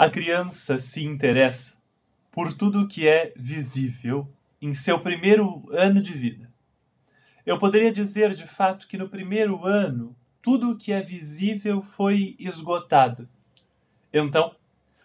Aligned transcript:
A 0.00 0.08
criança 0.08 0.78
se 0.78 1.02
interessa 1.02 1.76
por 2.30 2.54
tudo 2.54 2.86
que 2.86 3.08
é 3.08 3.32
visível 3.34 4.32
em 4.62 4.72
seu 4.72 5.00
primeiro 5.00 5.68
ano 5.72 6.00
de 6.00 6.12
vida. 6.12 6.48
Eu 7.44 7.58
poderia 7.58 7.90
dizer 7.90 8.32
de 8.32 8.46
fato 8.46 8.86
que 8.86 8.96
no 8.96 9.08
primeiro 9.08 9.66
ano 9.66 10.14
tudo 10.40 10.70
o 10.70 10.76
que 10.76 10.92
é 10.92 11.02
visível 11.02 11.82
foi 11.82 12.36
esgotado. 12.38 13.28
Então, 14.12 14.54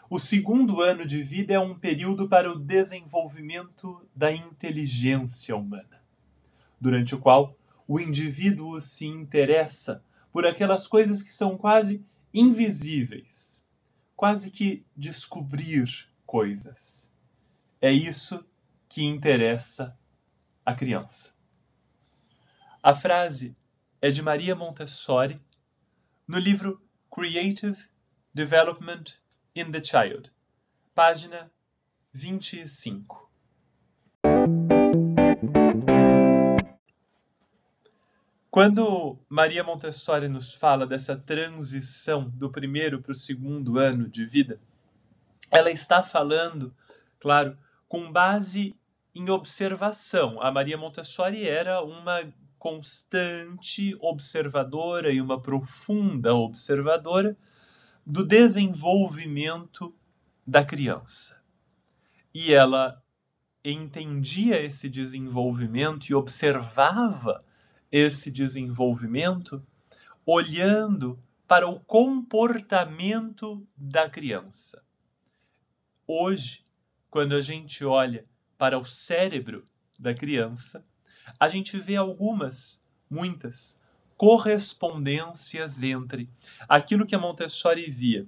o 0.08 0.20
segundo 0.20 0.80
ano 0.80 1.08
de 1.08 1.24
vida 1.24 1.56
é 1.56 1.60
um 1.60 1.74
período 1.74 2.30
para 2.30 2.52
o 2.52 2.60
desenvolvimento 2.60 4.08
da 4.16 4.32
inteligência 4.32 5.56
humana, 5.56 6.04
durante 6.80 7.16
o 7.16 7.20
qual 7.20 7.58
o 7.88 8.00
indivíduo 8.00 8.80
se 8.80 9.08
interessa 9.08 10.04
por 10.32 10.46
aquelas 10.46 10.88
coisas 10.88 11.24
que 11.24 11.34
são 11.34 11.58
quase 11.58 12.06
invisíveis, 12.32 13.53
quase 14.16 14.52
que 14.52 14.86
descobrir 14.96 16.08
coisas. 16.26 17.12
É 17.82 17.92
isso 17.92 18.46
que 18.88 19.04
interessa 19.04 19.98
a 20.66 20.74
criança. 20.74 21.34
A 22.82 22.94
frase 22.94 23.56
é 24.02 24.12
de 24.12 24.22
Maria 24.22 24.56
Montessori 24.56 25.42
no 26.28 26.38
livro 26.38 26.82
Creative 27.10 27.86
Development 28.34 29.04
in 29.56 29.72
the 29.72 29.84
Child, 29.84 30.32
página 30.94 31.52
25. 32.12 33.33
Quando 38.54 39.18
Maria 39.28 39.64
Montessori 39.64 40.30
nos 40.30 40.54
fala 40.54 40.86
dessa 40.86 41.18
transição 41.18 42.30
do 42.30 42.52
primeiro 42.52 43.02
para 43.02 43.12
o 43.12 43.16
segundo 43.16 43.80
ano 43.80 44.08
de 44.08 44.28
vida, 44.28 44.62
ela 45.50 45.72
está 45.72 46.04
falando, 46.04 46.72
claro, 47.20 47.58
com 47.90 48.12
base 48.12 48.76
em 49.16 49.28
observação. 49.28 50.40
A 50.40 50.52
Maria 50.52 50.78
Montessori 50.78 51.48
era 51.48 51.82
uma 51.82 52.32
constante 52.60 53.98
observadora 54.00 55.12
e 55.12 55.20
uma 55.20 55.42
profunda 55.42 56.36
observadora 56.36 57.36
do 58.06 58.24
desenvolvimento 58.24 59.92
da 60.46 60.64
criança. 60.64 61.42
E 62.32 62.54
ela 62.54 63.02
entendia 63.66 64.62
esse 64.62 64.88
desenvolvimento 64.88 66.08
e 66.08 66.14
observava 66.14 67.44
esse 67.94 68.32
desenvolvimento 68.32 69.64
olhando 70.26 71.20
para 71.48 71.70
o 71.70 71.80
comportamento 71.80 73.68
da 73.78 74.10
criança. 74.10 74.84
Hoje, 76.08 76.64
quando 77.08 77.36
a 77.36 77.42
gente 77.42 77.86
olha 77.86 78.26
para 78.58 78.80
o 78.80 78.84
cérebro 78.84 79.68
da 80.00 80.12
criança, 80.12 80.84
a 81.40 81.48
gente 81.48 81.78
vê 81.78 81.96
algumas, 81.96 82.82
muitas, 83.08 83.80
correspondências 84.18 85.84
entre 85.84 86.28
aquilo 86.68 87.06
que 87.06 87.14
a 87.14 87.20
Montessori 87.20 87.92
via, 87.92 88.28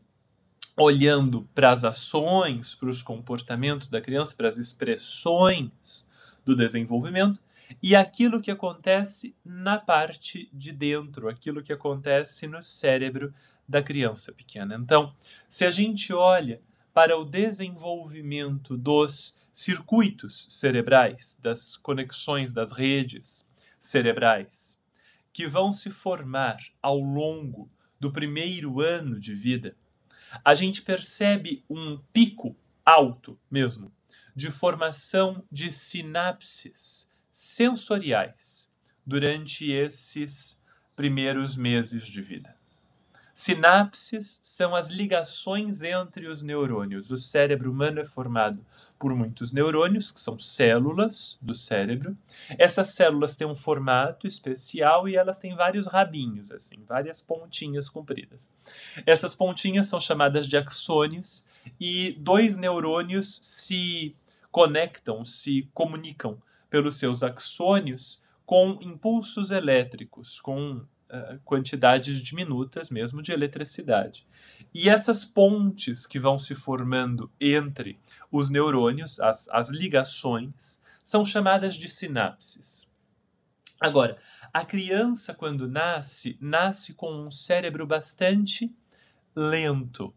olhando 0.77 1.49
para 1.55 1.71
as 1.71 1.83
ações, 1.83 2.75
para 2.75 2.89
os 2.89 3.01
comportamentos 3.01 3.89
da 3.89 3.99
criança, 3.99 4.35
para 4.35 4.47
as 4.47 4.57
expressões 4.57 6.07
do 6.45 6.55
desenvolvimento, 6.55 7.39
e 7.81 7.95
aquilo 7.95 8.41
que 8.41 8.51
acontece 8.51 9.35
na 9.43 9.77
parte 9.77 10.49
de 10.53 10.71
dentro, 10.71 11.27
aquilo 11.27 11.63
que 11.63 11.73
acontece 11.73 12.47
no 12.47 12.61
cérebro 12.61 13.33
da 13.67 13.81
criança 13.81 14.31
pequena. 14.31 14.75
Então, 14.75 15.13
se 15.49 15.65
a 15.65 15.71
gente 15.71 16.13
olha 16.13 16.59
para 16.93 17.17
o 17.17 17.25
desenvolvimento 17.25 18.77
dos 18.77 19.37
circuitos 19.51 20.47
cerebrais, 20.49 21.37
das 21.41 21.75
conexões 21.77 22.53
das 22.53 22.71
redes 22.71 23.47
cerebrais, 23.79 24.79
que 25.31 25.47
vão 25.47 25.73
se 25.73 25.89
formar 25.89 26.57
ao 26.81 26.99
longo 26.99 27.69
do 27.99 28.11
primeiro 28.11 28.81
ano 28.81 29.19
de 29.19 29.33
vida, 29.33 29.75
a 30.43 30.53
gente 30.53 30.81
percebe 30.81 31.63
um 31.69 31.97
pico 32.11 32.55
alto 32.85 33.39
mesmo 33.49 33.91
de 34.35 34.51
formação 34.51 35.43
de 35.51 35.71
sinapses 35.71 37.09
sensoriais 37.35 38.65
durante 39.05 39.69
esses 39.69 40.57
primeiros 40.95 41.57
meses 41.57 42.07
de 42.07 42.21
vida. 42.21 42.55
Sinapses 43.33 44.39
são 44.41 44.73
as 44.73 44.87
ligações 44.87 45.83
entre 45.83 46.29
os 46.29 46.41
neurônios. 46.41 47.11
O 47.11 47.17
cérebro 47.17 47.69
humano 47.69 47.99
é 47.99 48.05
formado 48.05 48.65
por 48.97 49.13
muitos 49.13 49.51
neurônios, 49.51 50.11
que 50.11 50.21
são 50.21 50.39
células 50.39 51.37
do 51.41 51.53
cérebro. 51.53 52.17
Essas 52.57 52.91
células 52.91 53.35
têm 53.35 53.45
um 53.45 53.53
formato 53.53 54.25
especial 54.25 55.09
e 55.09 55.17
elas 55.17 55.37
têm 55.37 55.57
vários 55.57 55.87
rabinhos, 55.87 56.53
assim, 56.53 56.85
várias 56.87 57.19
pontinhas 57.19 57.89
compridas. 57.89 58.49
Essas 59.05 59.35
pontinhas 59.35 59.87
são 59.87 59.99
chamadas 59.99 60.47
de 60.47 60.55
axônios 60.55 61.45
e 61.77 62.15
dois 62.17 62.55
neurônios 62.55 63.41
se 63.43 64.15
conectam, 64.49 65.25
se 65.25 65.67
comunicam 65.73 66.41
pelos 66.69 66.97
seus 66.97 67.23
axônios 67.23 68.21
com 68.45 68.77
impulsos 68.81 69.51
elétricos, 69.51 70.39
com 70.39 70.77
uh, 70.77 71.39
quantidades 71.43 72.21
diminutas 72.21 72.89
mesmo 72.89 73.21
de 73.21 73.31
eletricidade. 73.31 74.25
E 74.73 74.89
essas 74.89 75.23
pontes 75.23 76.05
que 76.05 76.19
vão 76.19 76.37
se 76.37 76.53
formando 76.53 77.31
entre 77.39 77.99
os 78.31 78.49
neurônios, 78.49 79.19
as, 79.19 79.49
as 79.49 79.69
ligações, 79.69 80.81
são 81.03 81.25
chamadas 81.25 81.75
de 81.75 81.89
sinapses. 81.89 82.87
Agora, 83.79 84.17
a 84.53 84.65
criança, 84.65 85.33
quando 85.33 85.67
nasce, 85.67 86.37
nasce 86.39 86.93
com 86.93 87.11
um 87.11 87.31
cérebro 87.31 87.85
bastante 87.85 88.73
lento. 89.35 90.13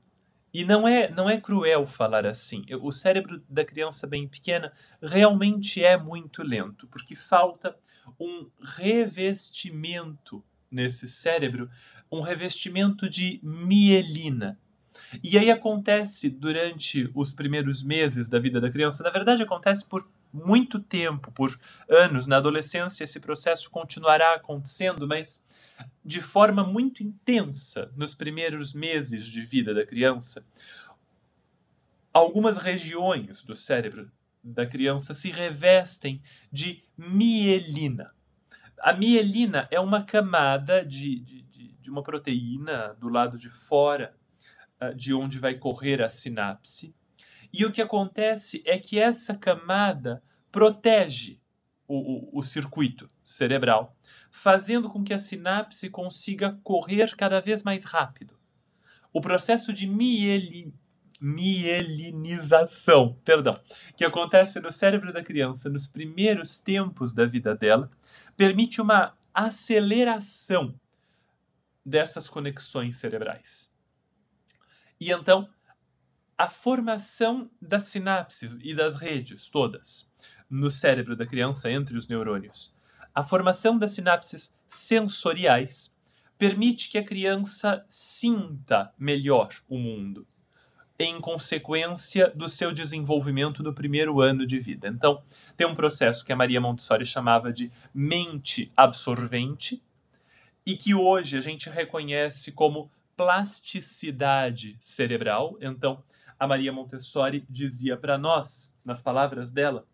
E 0.53 0.65
não 0.65 0.89
é, 0.89 1.11
não 1.11 1.29
é 1.29 1.41
cruel 1.41 1.87
falar 1.87 2.27
assim. 2.27 2.65
O 2.81 2.91
cérebro 2.91 3.43
da 3.49 3.65
criança 3.65 4.07
bem 4.07 4.27
pequena 4.27 4.73
realmente 5.03 5.85
é 5.85 5.97
muito 5.97 6.43
lento, 6.43 6.87
porque 6.89 7.15
falta 7.15 7.77
um 8.19 8.49
revestimento 8.61 10.43
nesse 10.71 11.09
cérebro, 11.09 11.71
um 12.11 12.21
revestimento 12.21 13.09
de 13.09 13.41
mielina. 13.43 14.59
E 15.23 15.39
aí 15.39 15.51
acontece 15.51 16.29
durante 16.29 17.11
os 17.15 17.33
primeiros 17.33 17.83
meses 17.83 18.29
da 18.29 18.39
vida 18.39 18.61
da 18.61 18.71
criança, 18.71 19.03
na 19.03 19.11
verdade 19.11 19.43
acontece 19.43 19.89
por 19.89 20.07
muito 20.33 20.81
tempo, 20.81 21.31
por 21.33 21.59
anos. 21.89 22.27
Na 22.27 22.37
adolescência 22.37 23.05
esse 23.05 23.21
processo 23.21 23.71
continuará 23.71 24.35
acontecendo, 24.35 25.07
mas 25.07 25.45
de 26.05 26.21
forma 26.21 26.65
muito 26.65 27.03
intensa 27.03 27.91
nos 27.97 28.15
primeiros 28.15 28.73
meses 28.73 29.27
de 29.27 29.43
vida 29.43 29.75
da 29.75 29.87
criança, 29.87 30.45
algumas 32.13 32.57
regiões 32.57 33.43
do 33.43 33.55
cérebro 33.55 34.11
da 34.43 34.67
criança 34.67 35.13
se 35.15 35.31
revestem 35.31 36.23
de 36.51 36.83
mielina. 36.97 38.13
A 38.81 38.93
mielina 38.93 39.69
é 39.71 39.81
uma 39.81 40.05
camada 40.05 40.85
de, 40.85 41.19
de, 41.21 41.43
de, 41.43 41.73
de 41.73 41.91
uma 41.91 42.03
proteína 42.03 42.95
do 43.01 43.09
lado 43.09 43.37
de 43.37 43.51
fora 43.51 44.15
uh, 44.81 44.95
de 44.95 45.13
onde 45.13 45.39
vai 45.39 45.55
correr 45.55 46.03
a 46.03 46.09
sinapse. 46.09 46.95
E 47.53 47.65
o 47.65 47.73
que 47.73 47.81
acontece 47.81 48.63
é 48.65 48.79
que 48.79 48.99
essa 48.99 49.35
camada 49.35 50.23
protege 50.51 51.41
o, 51.87 52.37
o, 52.37 52.39
o 52.39 52.43
circuito 52.43 53.09
cerebral 53.25 53.97
fazendo 54.31 54.89
com 54.89 55.03
que 55.03 55.15
a 55.15 55.19
sinapse 55.19 55.89
consiga 55.91 56.59
correr 56.63 57.17
cada 57.17 57.41
vez 57.41 57.63
mais 57.63 57.85
rápido. 57.85 58.35
O 59.13 59.21
processo 59.21 59.73
de 59.73 59.87
mieli, 59.87 60.73
mielinização, 61.21 63.19
perdão, 63.25 63.61
que 63.97 64.05
acontece 64.05 64.61
no 64.61 64.71
cérebro 64.71 65.13
da 65.13 65.23
criança 65.23 65.69
nos 65.69 65.87
primeiros 65.87 66.61
tempos 66.61 67.15
da 67.15 67.25
vida 67.25 67.57
dela, 67.57 67.91
permite 68.37 68.81
uma 68.81 69.17
aceleração 69.33 70.79
dessas 71.85 72.29
conexões 72.29 72.97
cerebrais. 72.97 73.71
E 75.01 75.11
então, 75.11 75.49
a 76.39 76.49
formação 76.49 77.51
das 77.61 77.85
sinapses 77.85 78.57
e 78.63 78.75
das 78.75 78.95
redes 78.95 79.49
todas 79.49 80.09
no 80.49 80.71
cérebro 80.71 81.15
da 81.15 81.27
criança 81.27 81.71
entre 81.71 81.99
os 81.99 82.09
neurônios 82.09 82.73
a 83.19 83.23
formação 83.25 83.77
das 83.77 83.91
sinapses 83.91 84.57
sensoriais 84.69 85.93
permite 86.39 86.89
que 86.89 86.99
a 86.99 87.05
criança 87.05 87.85
sinta 87.89 88.93
melhor 88.97 89.49
o 89.69 89.77
mundo, 89.77 90.25
em 90.97 91.21
consequência 91.21 92.31
do 92.31 92.49
seu 92.49 92.73
desenvolvimento 92.73 93.61
no 93.61 93.75
primeiro 93.75 94.21
ano 94.21 94.47
de 94.47 94.61
vida. 94.61 94.87
Então, 94.87 95.21
tem 95.57 95.67
um 95.67 95.75
processo 95.75 96.25
que 96.25 96.33
a 96.33 96.37
Maria 96.37 96.61
Montessori 96.61 97.05
chamava 97.05 97.53
de 97.53 97.73
mente 97.93 98.71
absorvente 98.77 99.83
e 100.65 100.77
que 100.77 100.95
hoje 100.95 101.37
a 101.37 101.41
gente 101.41 101.69
reconhece 101.69 102.53
como 102.53 102.89
plasticidade 103.17 104.79
cerebral. 104.81 105.59
Então, 105.61 106.05
a 106.39 106.47
Maria 106.47 106.73
Montessori 106.73 107.45
dizia 107.49 107.97
para 107.97 108.17
nós, 108.17 108.75
nas 108.85 109.03
palavras 109.03 109.51
dela, 109.51 109.87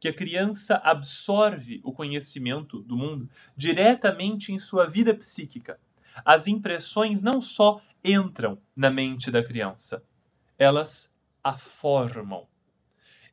que 0.00 0.08
a 0.08 0.12
criança 0.12 0.80
absorve 0.82 1.80
o 1.84 1.92
conhecimento 1.92 2.82
do 2.82 2.96
mundo 2.96 3.30
diretamente 3.56 4.52
em 4.52 4.58
sua 4.58 4.84
vida 4.84 5.14
psíquica. 5.14 5.78
As 6.24 6.48
impressões 6.48 7.22
não 7.22 7.40
só 7.40 7.80
entram 8.02 8.58
na 8.74 8.90
mente 8.90 9.30
da 9.30 9.44
criança, 9.44 10.02
elas 10.58 11.08
a 11.42 11.56
formam. 11.56 12.46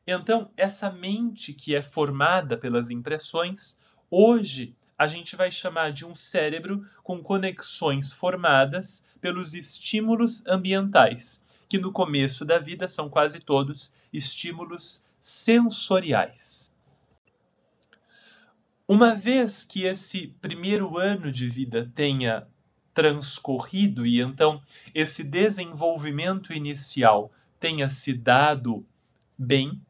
Então, 0.06 0.50
essa 0.56 0.90
mente 0.90 1.52
que 1.52 1.74
é 1.74 1.82
formada 1.82 2.56
pelas 2.56 2.90
impressões, 2.90 3.76
hoje 4.10 4.76
a 4.96 5.06
gente 5.06 5.34
vai 5.34 5.50
chamar 5.50 5.92
de 5.92 6.04
um 6.04 6.14
cérebro 6.14 6.86
com 7.02 7.22
conexões 7.22 8.12
formadas 8.12 9.04
pelos 9.20 9.54
estímulos 9.54 10.44
ambientais, 10.46 11.44
que 11.70 11.78
no 11.78 11.92
começo 11.92 12.44
da 12.44 12.58
vida 12.58 12.88
são 12.88 13.08
quase 13.08 13.38
todos 13.38 13.94
estímulos 14.12 15.04
sensoriais. 15.20 16.74
Uma 18.88 19.14
vez 19.14 19.62
que 19.62 19.84
esse 19.84 20.34
primeiro 20.42 20.98
ano 20.98 21.30
de 21.30 21.48
vida 21.48 21.88
tenha 21.94 22.48
transcorrido 22.92 24.04
e 24.04 24.20
então 24.20 24.60
esse 24.92 25.22
desenvolvimento 25.22 26.52
inicial 26.52 27.32
tenha 27.60 27.88
se 27.88 28.12
dado 28.12 28.84
bem, 29.38 29.80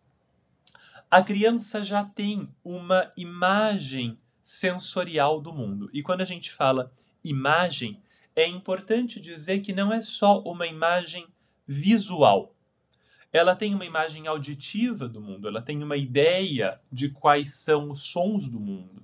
a 1.11 1.23
criança 1.23 1.83
já 1.83 2.05
tem 2.05 2.55
uma 2.63 3.11
imagem 3.17 4.19
sensorial 4.43 5.41
do 5.41 5.51
mundo. 5.51 5.89
E 5.95 6.03
quando 6.03 6.21
a 6.21 6.27
gente 6.27 6.53
fala 6.53 6.93
imagem, 7.25 8.03
é 8.37 8.47
importante 8.47 9.19
dizer 9.19 9.61
que 9.61 9.73
não 9.73 9.91
é 9.91 10.03
só 10.03 10.41
uma 10.43 10.67
imagem 10.67 11.27
visual. 11.73 12.53
Ela 13.33 13.55
tem 13.55 13.73
uma 13.77 13.85
imagem 13.85 14.27
auditiva 14.27 15.09
do 15.09 15.21
mundo, 15.21 15.47
ela 15.47 15.63
tem 15.63 15.81
uma 15.85 15.97
ideia 15.97 16.81
de 16.91 17.11
quais 17.11 17.55
são 17.55 17.93
os 17.93 18.03
sons 18.03 18.49
do 18.49 18.59
mundo. 18.59 19.01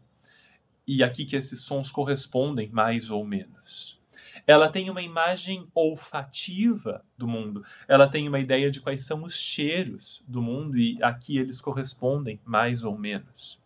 E 0.84 1.04
aqui 1.04 1.24
que 1.24 1.36
esses 1.36 1.60
sons 1.60 1.92
correspondem 1.92 2.68
mais 2.70 3.08
ou 3.08 3.24
menos. 3.24 4.00
Ela 4.48 4.68
tem 4.68 4.90
uma 4.90 5.00
imagem 5.00 5.68
olfativa 5.72 7.04
do 7.16 7.28
mundo, 7.28 7.64
ela 7.86 8.08
tem 8.08 8.26
uma 8.26 8.40
ideia 8.40 8.68
de 8.68 8.80
quais 8.80 9.06
são 9.06 9.22
os 9.22 9.36
cheiros 9.36 10.24
do 10.26 10.42
mundo 10.42 10.76
e 10.76 11.00
aqui 11.04 11.38
eles 11.38 11.60
correspondem 11.60 12.40
mais 12.44 12.82
ou 12.82 12.98
menos 12.98 13.60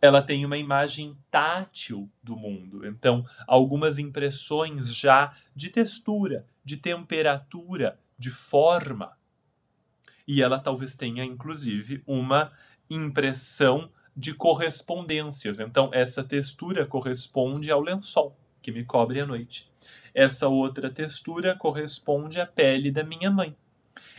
ela 0.00 0.22
tem 0.22 0.44
uma 0.44 0.56
imagem 0.56 1.16
tátil 1.30 2.10
do 2.22 2.36
mundo. 2.36 2.86
Então, 2.86 3.24
algumas 3.46 3.98
impressões 3.98 4.94
já 4.94 5.34
de 5.54 5.70
textura, 5.70 6.46
de 6.64 6.76
temperatura, 6.76 7.98
de 8.18 8.30
forma. 8.30 9.16
E 10.26 10.42
ela 10.42 10.58
talvez 10.58 10.94
tenha, 10.94 11.24
inclusive, 11.24 12.02
uma 12.06 12.52
impressão 12.88 13.90
de 14.16 14.32
correspondências. 14.32 15.58
Então, 15.58 15.90
essa 15.92 16.22
textura 16.22 16.86
corresponde 16.86 17.70
ao 17.70 17.80
lençol 17.80 18.36
que 18.62 18.72
me 18.72 18.84
cobre 18.84 19.20
à 19.20 19.26
noite. 19.26 19.70
Essa 20.14 20.48
outra 20.48 20.90
textura 20.90 21.54
corresponde 21.54 22.40
à 22.40 22.46
pele 22.46 22.90
da 22.90 23.04
minha 23.04 23.30
mãe. 23.30 23.54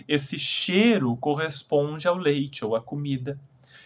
Esse 0.07 0.37
cheiro 0.37 1.15
corresponde 1.17 2.07
ao 2.07 2.17
leite 2.17 2.63
ou 2.63 2.75
à 2.75 2.81
comida. 2.81 3.39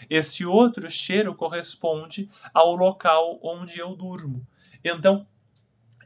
Esse 0.10 0.46
outro 0.46 0.90
cheiro 0.90 1.36
corresponde 1.36 2.30
ao 2.54 2.76
local 2.76 3.40
onde 3.44 3.80
eu 3.80 3.96
durmo. 3.96 4.46
Então, 4.84 5.26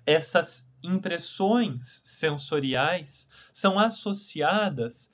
essas 0.06 0.67
impressões 0.83 2.01
sensoriais 2.03 3.30
são 3.51 3.80
associadas 3.80 5.12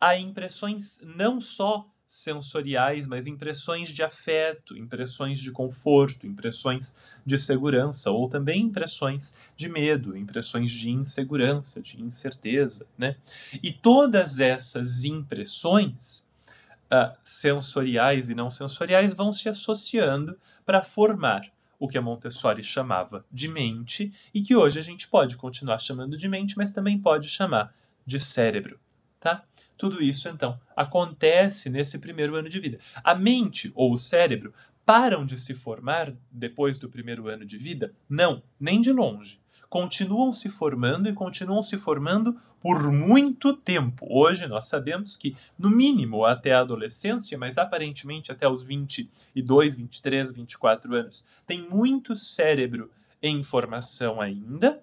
a 0.00 0.16
impressões 0.16 0.98
não 1.02 1.40
só 1.40 1.86
sensoriais, 2.12 3.06
mas 3.06 3.26
impressões 3.26 3.88
de 3.88 4.02
afeto, 4.02 4.76
impressões 4.76 5.38
de 5.38 5.50
conforto, 5.50 6.26
impressões 6.26 6.94
de 7.24 7.38
segurança, 7.38 8.10
ou 8.10 8.28
também 8.28 8.62
impressões 8.64 9.34
de 9.56 9.68
medo, 9.68 10.14
impressões 10.16 10.70
de 10.70 10.90
insegurança, 10.90 11.80
de 11.80 12.02
incerteza, 12.02 12.86
né? 12.98 13.16
E 13.62 13.72
todas 13.72 14.40
essas 14.40 15.04
impressões 15.04 16.26
uh, 16.92 17.16
sensoriais 17.22 18.28
e 18.28 18.34
não 18.34 18.50
sensoriais 18.50 19.14
vão 19.14 19.32
se 19.32 19.48
associando 19.48 20.36
para 20.66 20.82
formar 20.82 21.51
o 21.82 21.88
que 21.88 21.98
a 21.98 22.00
Montessori 22.00 22.62
chamava 22.62 23.26
de 23.28 23.48
mente 23.48 24.14
e 24.32 24.40
que 24.40 24.54
hoje 24.54 24.78
a 24.78 24.82
gente 24.82 25.08
pode 25.08 25.36
continuar 25.36 25.80
chamando 25.80 26.16
de 26.16 26.28
mente, 26.28 26.56
mas 26.56 26.70
também 26.70 26.96
pode 26.96 27.28
chamar 27.28 27.74
de 28.06 28.20
cérebro, 28.20 28.78
tá? 29.18 29.44
Tudo 29.76 30.00
isso, 30.00 30.28
então, 30.28 30.60
acontece 30.76 31.68
nesse 31.68 31.98
primeiro 31.98 32.36
ano 32.36 32.48
de 32.48 32.60
vida. 32.60 32.78
A 33.02 33.16
mente 33.16 33.72
ou 33.74 33.92
o 33.92 33.98
cérebro 33.98 34.54
param 34.86 35.26
de 35.26 35.40
se 35.40 35.54
formar 35.54 36.14
depois 36.30 36.78
do 36.78 36.88
primeiro 36.88 37.26
ano 37.26 37.44
de 37.44 37.58
vida? 37.58 37.92
Não, 38.08 38.44
nem 38.60 38.80
de 38.80 38.92
longe 38.92 39.40
continuam 39.72 40.34
se 40.34 40.50
formando 40.50 41.08
e 41.08 41.14
continuam 41.14 41.62
se 41.62 41.78
formando 41.78 42.38
por 42.60 42.92
muito 42.92 43.54
tempo. 43.54 44.06
Hoje 44.06 44.46
nós 44.46 44.66
sabemos 44.66 45.16
que, 45.16 45.34
no 45.58 45.70
mínimo, 45.70 46.26
até 46.26 46.52
a 46.52 46.60
adolescência, 46.60 47.38
mas 47.38 47.56
aparentemente 47.56 48.30
até 48.30 48.46
os 48.46 48.62
22, 48.62 49.74
23, 49.74 50.30
24 50.30 50.94
anos, 50.94 51.24
tem 51.46 51.62
muito 51.62 52.18
cérebro 52.18 52.90
em 53.22 53.42
formação 53.42 54.20
ainda. 54.20 54.78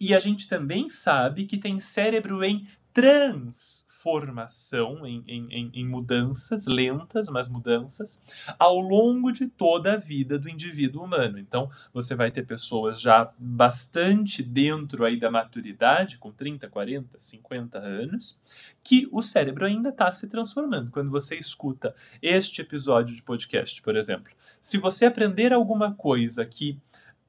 E 0.00 0.14
a 0.14 0.20
gente 0.20 0.48
também 0.48 0.88
sabe 0.88 1.44
que 1.44 1.58
tem 1.58 1.78
cérebro 1.78 2.42
em 2.42 2.66
trans 2.94 3.84
formação, 4.02 5.04
em, 5.04 5.24
em, 5.26 5.70
em, 5.74 5.88
mudanças 5.88 6.66
lentas, 6.66 7.28
mas 7.28 7.48
mudanças, 7.48 8.20
ao 8.56 8.78
longo 8.78 9.32
de 9.32 9.48
toda 9.48 9.94
a 9.94 9.96
vida 9.96 10.38
do 10.38 10.48
indivíduo 10.48 11.02
humano. 11.02 11.36
Então, 11.36 11.68
você 11.92 12.14
vai 12.14 12.30
ter 12.30 12.46
pessoas 12.46 13.00
já 13.00 13.32
bastante 13.36 14.40
dentro 14.40 15.04
aí 15.04 15.18
da 15.18 15.30
maturidade, 15.32 16.16
com 16.18 16.30
30, 16.30 16.68
40, 16.68 17.18
50 17.18 17.78
anos, 17.78 18.40
que 18.84 19.08
o 19.10 19.20
cérebro 19.20 19.66
ainda 19.66 19.88
está 19.88 20.12
se 20.12 20.28
transformando. 20.28 20.92
Quando 20.92 21.10
você 21.10 21.36
escuta 21.36 21.94
este 22.22 22.60
episódio 22.62 23.16
de 23.16 23.22
podcast, 23.22 23.82
por 23.82 23.96
exemplo, 23.96 24.32
se 24.60 24.78
você 24.78 25.06
aprender 25.06 25.52
alguma 25.52 25.92
coisa 25.94 26.46
que 26.46 26.78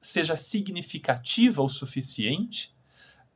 seja 0.00 0.36
significativa 0.36 1.62
o 1.62 1.68
suficiente, 1.68 2.72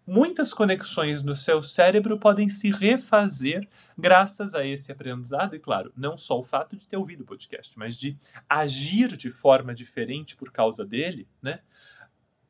muitas 0.07 0.53
conexões 0.53 1.23
no 1.23 1.35
seu 1.35 1.63
cérebro 1.63 2.19
podem 2.19 2.49
se 2.49 2.71
refazer 2.71 3.69
graças 3.97 4.55
a 4.55 4.65
esse 4.65 4.93
aprendizado. 4.93 5.57
E, 5.57 5.59
claro, 5.59 5.93
não 5.97 6.17
só 6.17 6.39
o 6.39 6.45
fato 6.45 6.77
de 6.77 6.87
ter 6.87 6.97
ouvido 6.97 7.23
o 7.23 7.27
podcast, 7.27 7.79
mas 7.79 7.97
de 7.97 8.17
agir 8.49 9.17
de 9.17 9.31
forma 9.31 9.75
diferente 9.75 10.37
por 10.37 10.51
causa 10.53 10.85
dele, 10.85 11.27
né? 11.43 11.61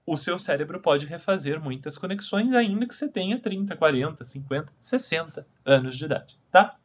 O 0.07 0.19
seu 0.19 0.39
cérebro 0.39 0.81
pode 0.81 1.07
refazer 1.07 1.59
muitas 1.59 1.97
conexões, 1.97 2.53
ainda 2.53 2.87
que 2.87 2.95
você 2.95 3.09
tenha 3.09 3.41
30, 3.41 3.75
40, 3.75 4.23
50, 4.23 4.73
60 4.79 5.47
anos 5.65 5.97
de 5.97 6.05
idade, 6.05 6.39
tá? 6.51 6.77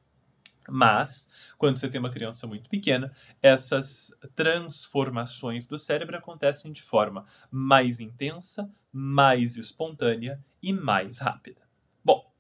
Mas, 0.70 1.28
quando 1.58 1.78
você 1.78 1.90
tem 1.90 2.00
uma 2.00 2.12
criança 2.12 2.48
muito 2.48 2.70
pequena, 2.70 3.12
essas 3.42 4.16
transformações 4.36 5.66
do 5.66 5.78
cérebro 5.78 6.16
acontecem 6.16 6.72
de 6.72 6.82
forma 6.82 7.26
mais 7.52 8.00
intensa, 8.00 8.72
mais 8.92 9.58
espontânea 9.58 10.40
e 10.62 10.74
mais 10.74 11.20
rápida. 11.20 11.62
Bom, 12.04 12.32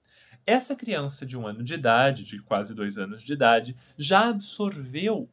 essa 0.46 0.76
criança 0.76 1.26
de 1.26 1.38
um 1.38 1.46
ano 1.46 1.64
de 1.64 1.74
idade, 1.74 2.24
de 2.24 2.42
quase 2.42 2.74
dois 2.74 2.98
anos 2.98 3.22
de 3.22 3.34
idade, 3.34 3.76
já 3.98 4.30
absorveu 4.30 5.30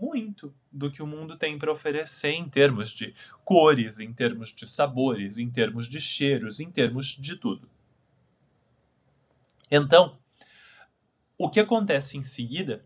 muito 0.00 0.54
do 0.70 0.90
que 0.90 1.02
o 1.02 1.06
mundo 1.06 1.36
tem 1.36 1.58
para 1.58 1.72
oferecer 1.72 2.32
em 2.32 2.48
termos 2.48 2.90
de 2.90 3.14
cores, 3.44 4.00
em 4.00 4.12
termos 4.12 4.50
de 4.50 4.68
sabores, 4.68 5.38
em 5.38 5.50
termos 5.50 5.86
de 5.86 6.00
cheiros, 6.00 6.60
em 6.60 6.70
termos 6.70 7.08
de 7.08 7.36
tudo. 7.36 7.68
Então, 9.70 10.18
o 11.38 11.50
que 11.50 11.60
acontece 11.60 12.16
em 12.16 12.24
seguida, 12.24 12.84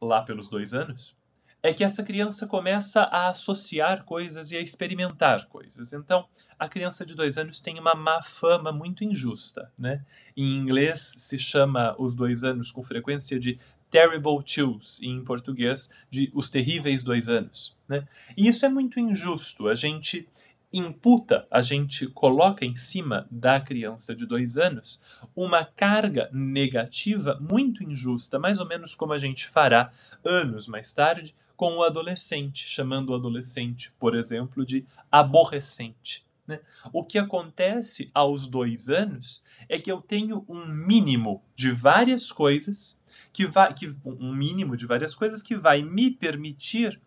lá 0.00 0.22
pelos 0.22 0.48
dois 0.48 0.74
anos, 0.74 1.16
é 1.62 1.72
que 1.72 1.82
essa 1.82 2.02
criança 2.02 2.46
começa 2.46 3.02
a 3.02 3.28
associar 3.28 4.04
coisas 4.04 4.50
e 4.50 4.56
a 4.56 4.60
experimentar 4.60 5.46
coisas. 5.46 5.92
Então, 5.92 6.26
a 6.58 6.68
criança 6.68 7.04
de 7.04 7.14
dois 7.14 7.38
anos 7.38 7.60
tem 7.60 7.78
uma 7.78 7.94
má 7.94 8.22
fama 8.22 8.72
muito 8.72 9.04
injusta. 9.04 9.72
Né? 9.78 10.04
Em 10.36 10.56
inglês, 10.56 11.14
se 11.18 11.38
chama 11.38 11.94
os 11.98 12.14
dois 12.14 12.44
anos 12.44 12.70
com 12.70 12.82
frequência 12.82 13.38
de 13.38 13.58
terrible 13.90 14.42
twos, 14.44 15.00
e 15.00 15.06
em 15.06 15.24
português, 15.24 15.90
de 16.10 16.30
os 16.34 16.50
terríveis 16.50 17.02
dois 17.02 17.28
anos. 17.28 17.76
Né? 17.88 18.06
E 18.36 18.46
isso 18.46 18.66
é 18.66 18.68
muito 18.68 19.00
injusto. 19.00 19.68
A 19.68 19.74
gente 19.74 20.28
imputa, 20.72 21.46
a 21.50 21.62
gente 21.62 22.06
coloca 22.08 22.64
em 22.64 22.76
cima 22.76 23.26
da 23.30 23.58
criança 23.58 24.14
de 24.14 24.26
dois 24.26 24.58
anos 24.58 25.00
uma 25.34 25.64
carga 25.64 26.28
negativa 26.30 27.38
muito 27.40 27.82
injusta, 27.82 28.38
mais 28.38 28.60
ou 28.60 28.66
menos 28.66 28.94
como 28.94 29.14
a 29.14 29.18
gente 29.18 29.48
fará 29.48 29.90
anos 30.22 30.68
mais 30.68 30.92
tarde 30.92 31.34
com 31.58 31.78
o 31.78 31.82
adolescente, 31.82 32.68
chamando 32.68 33.10
o 33.10 33.16
adolescente, 33.16 33.92
por 33.98 34.14
exemplo, 34.14 34.64
de 34.64 34.86
aborrecente. 35.10 36.24
Né? 36.46 36.60
O 36.92 37.02
que 37.02 37.18
acontece 37.18 38.12
aos 38.14 38.46
dois 38.46 38.88
anos 38.88 39.42
é 39.68 39.76
que 39.76 39.90
eu 39.90 40.00
tenho 40.00 40.44
um 40.48 40.64
mínimo 40.64 41.42
de 41.56 41.72
várias 41.72 42.30
coisas 42.30 42.96
que 43.32 43.44
vai, 43.44 43.74
que, 43.74 43.92
um 44.06 44.32
mínimo 44.32 44.76
de 44.76 44.86
várias 44.86 45.16
coisas 45.16 45.42
que 45.42 45.56
vai 45.56 45.82
me 45.82 46.12
permitir 46.12 47.00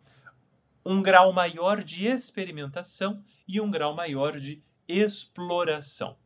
um 0.85 1.01
grau 1.01 1.31
maior 1.31 1.81
de 1.81 2.05
experimentação 2.05 3.23
e 3.47 3.61
um 3.61 3.71
grau 3.71 3.95
maior 3.95 4.37
de 4.37 4.61
exploração. 4.85 6.17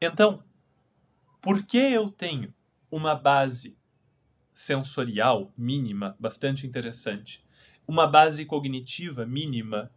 Então, 0.00 0.44
por 1.40 1.66
que 1.66 1.76
eu 1.76 2.08
tenho 2.08 2.54
uma 2.88 3.16
base 3.16 3.76
sensorial 4.58 5.52
mínima 5.56 6.16
bastante 6.18 6.66
interessante, 6.66 7.44
uma 7.86 8.08
base 8.08 8.44
cognitiva 8.44 9.24
mínima 9.24 9.88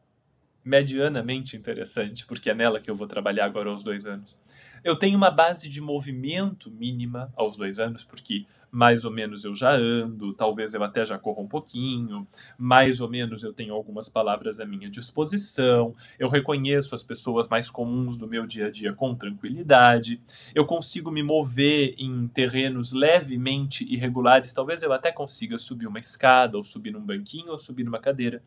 medianamente 0.64 1.58
interessante, 1.58 2.28
porque 2.28 2.48
é 2.48 2.54
nela 2.54 2.80
que 2.80 2.88
eu 2.88 2.94
vou 2.94 3.08
trabalhar 3.08 3.46
agora 3.46 3.72
aos 3.72 3.84
dois 3.84 4.06
anos. 4.06 4.38
Eu 4.84 4.96
tenho 4.96 5.16
uma 5.16 5.30
base 5.30 5.70
de 5.70 5.80
movimento 5.80 6.72
mínima 6.72 7.32
aos 7.36 7.56
dois 7.56 7.80
anos, 7.80 8.04
porque 8.04 8.46
mais 8.72 9.04
ou 9.04 9.12
menos 9.12 9.44
eu 9.44 9.54
já 9.54 9.76
ando, 9.76 10.34
talvez 10.34 10.74
eu 10.74 10.82
até 10.82 11.06
já 11.06 11.20
corra 11.20 11.42
um 11.42 11.48
pouquinho, 11.48 12.26
mais 12.58 13.02
ou 13.02 13.10
menos 13.10 13.44
eu 13.44 13.54
tenho 13.54 13.74
algumas 13.74 14.08
palavras 14.08 14.60
à 14.60 14.66
minha 14.66 14.90
disposição, 14.90 15.94
eu 16.18 16.30
reconheço 16.30 16.96
as 16.96 17.04
pessoas 17.04 17.50
mais 17.50 17.70
comuns 17.70 18.18
do 18.18 18.28
meu 18.28 18.48
dia 18.48 18.68
a 18.68 18.72
dia 18.72 18.94
com 18.94 19.14
tranquilidade, 19.14 20.22
eu 20.56 20.66
consigo 20.66 21.12
me 21.12 21.22
mover 21.22 21.94
em 21.98 22.28
terrenos 22.30 22.94
levemente 22.94 23.84
irregulares, 23.84 24.54
talvez 24.54 24.82
eu 24.82 24.94
até 24.94 25.12
consiga 25.12 25.58
subir 25.58 25.86
uma 25.86 26.00
escada, 26.00 26.58
ou 26.58 26.64
subir 26.64 26.92
num 26.92 27.06
banquinho, 27.06 27.52
ou 27.52 27.60
subir 27.60 27.84
numa 27.84 28.00
cadeira. 28.00 28.42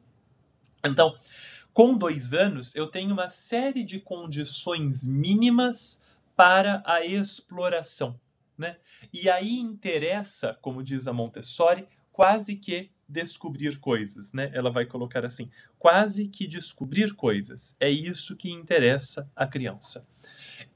Então, 0.85 1.15
com 1.73 1.97
dois 1.97 2.33
anos, 2.33 2.75
eu 2.75 2.87
tenho 2.87 3.13
uma 3.13 3.29
série 3.29 3.85
de 3.85 4.01
condições 4.01 5.07
mínimas 5.07 6.01
para 6.37 6.83
a 6.87 7.05
exploração. 7.05 8.19
Né? 8.57 8.77
E 9.13 9.29
aí 9.29 9.59
interessa, 9.59 10.57
como 10.61 10.83
diz 10.83 11.09
a 11.09 11.13
Montessori, 11.13 11.89
quase 12.13 12.57
que 12.57 12.91
descobrir 13.09 13.79
coisas, 13.79 14.33
né? 14.33 14.51
Ela 14.55 14.71
vai 14.71 14.87
colocar 14.87 15.25
assim, 15.27 15.51
quase 15.79 16.29
que 16.29 16.47
descobrir 16.47 17.15
coisas. 17.15 17.77
É 17.79 17.91
isso 17.91 18.37
que 18.37 18.51
interessa 18.51 19.31
a 19.37 19.47
criança. 19.47 20.07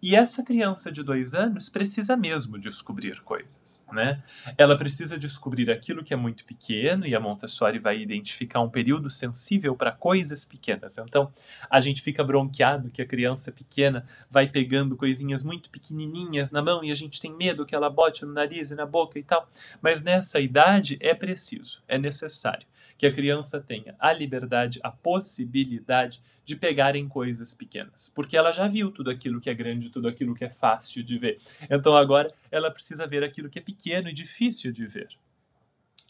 E 0.01 0.15
essa 0.15 0.45
criança 0.45 0.93
de 0.93 1.03
dois 1.03 1.35
anos 1.35 1.69
precisa 1.69 2.17
mesmo 2.17 2.57
descobrir 2.57 3.21
coisas, 3.23 3.83
né? 3.93 4.23
Ela 4.57 4.79
precisa 4.79 5.19
descobrir 5.19 5.73
aquilo 5.73 6.05
que 6.05 6.15
é 6.15 6.17
muito 6.17 6.45
pequeno 6.45 7.05
e 7.05 7.17
a 7.17 7.21
Montessori 7.21 7.81
vai 7.81 7.99
identificar 7.99 8.61
um 8.61 8.71
período 8.71 9.11
sensível 9.11 9.75
para 9.75 9.91
coisas 9.91 10.45
pequenas. 10.45 10.97
Então, 10.99 11.33
a 11.69 11.81
gente 11.81 12.01
fica 12.01 12.23
bronqueado 12.23 12.91
que 12.91 13.03
a 13.03 13.07
criança 13.07 13.51
pequena 13.51 14.07
vai 14.31 14.47
pegando 14.47 14.97
coisinhas 14.97 15.43
muito 15.43 15.69
pequenininhas 15.69 16.53
na 16.53 16.63
mão 16.63 16.85
e 16.85 16.93
a 16.93 16.95
gente 16.95 17.21
tem 17.21 17.35
medo 17.35 17.67
que 17.67 17.75
ela 17.75 17.91
bote 17.91 18.25
no 18.25 18.33
nariz 18.33 18.71
e 18.71 18.77
na 18.77 18.87
boca 18.87 19.19
e 19.19 19.25
tal. 19.25 19.51
Mas 19.83 20.01
nessa 20.01 20.39
idade 20.39 20.97
é 21.01 21.13
preciso, 21.13 21.83
é 21.89 21.99
necessário 21.99 22.69
que 22.97 23.07
a 23.07 23.13
criança 23.13 23.61
tenha 23.61 23.95
a 23.99 24.13
liberdade, 24.13 24.81
a 24.83 24.91
possibilidade 24.91 26.23
de 26.45 26.57
pegar 26.57 26.97
em 26.97 27.09
coisas 27.09 27.55
pequenas, 27.55 28.11
porque 28.15 28.37
ela 28.37 28.53
já 28.53 28.67
viu 28.67 28.91
tudo 28.91 29.11
aquilo 29.11 29.41
que 29.41 29.51
é 29.51 29.55
grande, 29.55 29.91
tudo 29.91 30.09
aquilo 30.09 30.35
que 30.35 30.45
é 30.45 30.51
fácil 30.51 31.03
de 31.03 31.19
ver. 31.19 31.41
Então 31.71 31.97
agora 31.97 32.33
ela 32.51 32.71
precisa 32.71 33.07
ver 33.07 33.23
aquilo 33.23 33.49
que 33.49 33.59
é 33.59 33.63
pequeno 33.63 34.09
e 34.09 34.13
difícil 34.13 34.73
de 34.73 34.87
ver. 34.87 35.09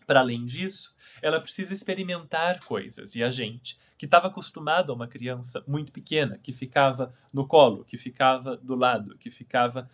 Para 0.07 0.21
além 0.21 0.47
disso, 0.47 0.95
ela 1.21 1.41
precisa 1.41 1.75
experimentar 1.75 2.65
coisas 2.65 3.15
e 3.15 3.23
a 3.23 3.31
gente 3.31 3.79
que 3.99 4.07
estava 4.07 4.29
acostumado 4.29 4.91
a 4.91 4.95
uma 4.95 5.09
criança 5.09 5.63
muito 5.67 5.93
pequena, 5.93 6.39
que 6.39 6.53
ficava 6.53 7.13
no 7.33 7.47
colo, 7.47 7.85
que 7.85 7.99
ficava 7.99 8.57
do 8.57 8.75
lado, 8.75 9.19
que 9.19 9.29
ficava 9.29 9.91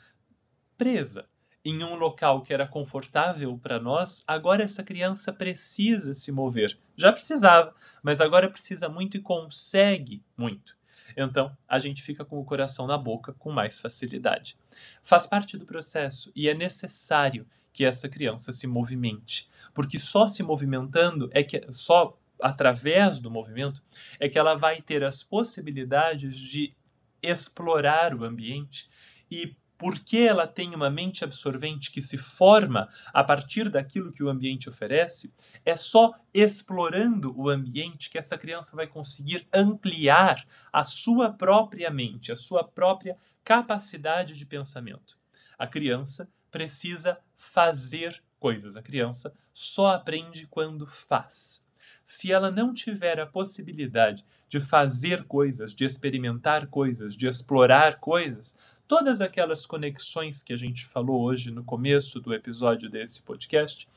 presa 0.76 1.26
em 1.64 1.82
um 1.82 1.94
local 1.94 2.42
que 2.42 2.52
era 2.52 2.66
confortável 2.66 3.56
para 3.56 3.80
nós, 3.80 4.22
agora 4.26 4.62
essa 4.62 4.82
criança 4.82 5.32
precisa 5.32 6.12
se 6.12 6.30
mover. 6.30 6.78
Já 6.96 7.10
precisava, 7.10 7.74
mas 8.02 8.20
agora 8.20 8.50
precisa 8.50 8.88
muito 8.88 9.16
e 9.16 9.20
consegue 9.20 10.22
muito. 10.36 10.76
Então, 11.16 11.56
a 11.68 11.78
gente 11.78 12.02
fica 12.02 12.24
com 12.24 12.38
o 12.38 12.44
coração 12.44 12.86
na 12.86 12.98
boca 12.98 13.32
com 13.32 13.50
mais 13.50 13.78
facilidade. 13.78 14.56
Faz 15.02 15.26
parte 15.26 15.56
do 15.56 15.64
processo 15.64 16.30
e 16.34 16.48
é 16.48 16.54
necessário 16.54 17.46
que 17.72 17.84
essa 17.84 18.08
criança 18.08 18.52
se 18.52 18.66
movimente, 18.66 19.48
porque 19.72 19.98
só 19.98 20.26
se 20.26 20.42
movimentando 20.42 21.28
é 21.32 21.42
que 21.42 21.64
só 21.72 22.18
através 22.40 23.20
do 23.20 23.30
movimento 23.30 23.82
é 24.18 24.28
que 24.28 24.38
ela 24.38 24.54
vai 24.54 24.82
ter 24.82 25.02
as 25.02 25.22
possibilidades 25.22 26.36
de 26.36 26.74
explorar 27.22 28.14
o 28.14 28.24
ambiente 28.24 28.88
e 29.30 29.56
porque 29.76 30.18
ela 30.18 30.46
tem 30.46 30.74
uma 30.74 30.88
mente 30.88 31.24
absorvente 31.24 31.90
que 31.90 32.00
se 32.00 32.16
forma 32.16 32.88
a 33.12 33.24
partir 33.24 33.68
daquilo 33.68 34.12
que 34.12 34.22
o 34.22 34.28
ambiente 34.28 34.68
oferece, 34.68 35.32
é 35.64 35.76
só 35.76 36.14
explorando 36.32 37.34
o 37.38 37.48
ambiente 37.48 38.08
que 38.08 38.18
essa 38.18 38.38
criança 38.38 38.76
vai 38.76 38.86
conseguir 38.86 39.46
ampliar 39.52 40.46
a 40.72 40.84
sua 40.84 41.32
própria 41.32 41.90
mente, 41.90 42.30
a 42.30 42.36
sua 42.36 42.62
própria 42.62 43.16
capacidade 43.44 44.34
de 44.34 44.46
pensamento. 44.46 45.18
A 45.58 45.66
criança 45.66 46.28
precisa 46.50 47.18
fazer 47.36 48.22
coisas. 48.38 48.76
A 48.76 48.82
criança 48.82 49.34
só 49.52 49.88
aprende 49.88 50.46
quando 50.46 50.86
faz. 50.86 51.64
Se 52.04 52.30
ela 52.30 52.50
não 52.50 52.74
tiver 52.74 53.18
a 53.18 53.26
possibilidade 53.26 54.24
de 54.48 54.60
fazer 54.60 55.24
coisas, 55.24 55.74
de 55.74 55.84
experimentar 55.84 56.66
coisas, 56.66 57.16
de 57.16 57.26
explorar 57.26 57.98
coisas, 57.98 58.54
todas 58.86 59.20
aquelas 59.20 59.66
conexões 59.66 60.42
que 60.42 60.52
a 60.52 60.56
gente 60.56 60.86
falou 60.86 61.22
hoje 61.22 61.50
no 61.50 61.64
começo 61.64 62.20
do 62.20 62.34
episódio 62.34 62.90
desse 62.90 63.22
podcast 63.22 63.88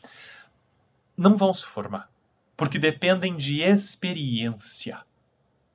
não 1.16 1.36
vão 1.36 1.54
se 1.54 1.66
formar, 1.66 2.10
porque 2.56 2.78
dependem 2.78 3.36
de 3.36 3.62
experiência. 3.62 5.02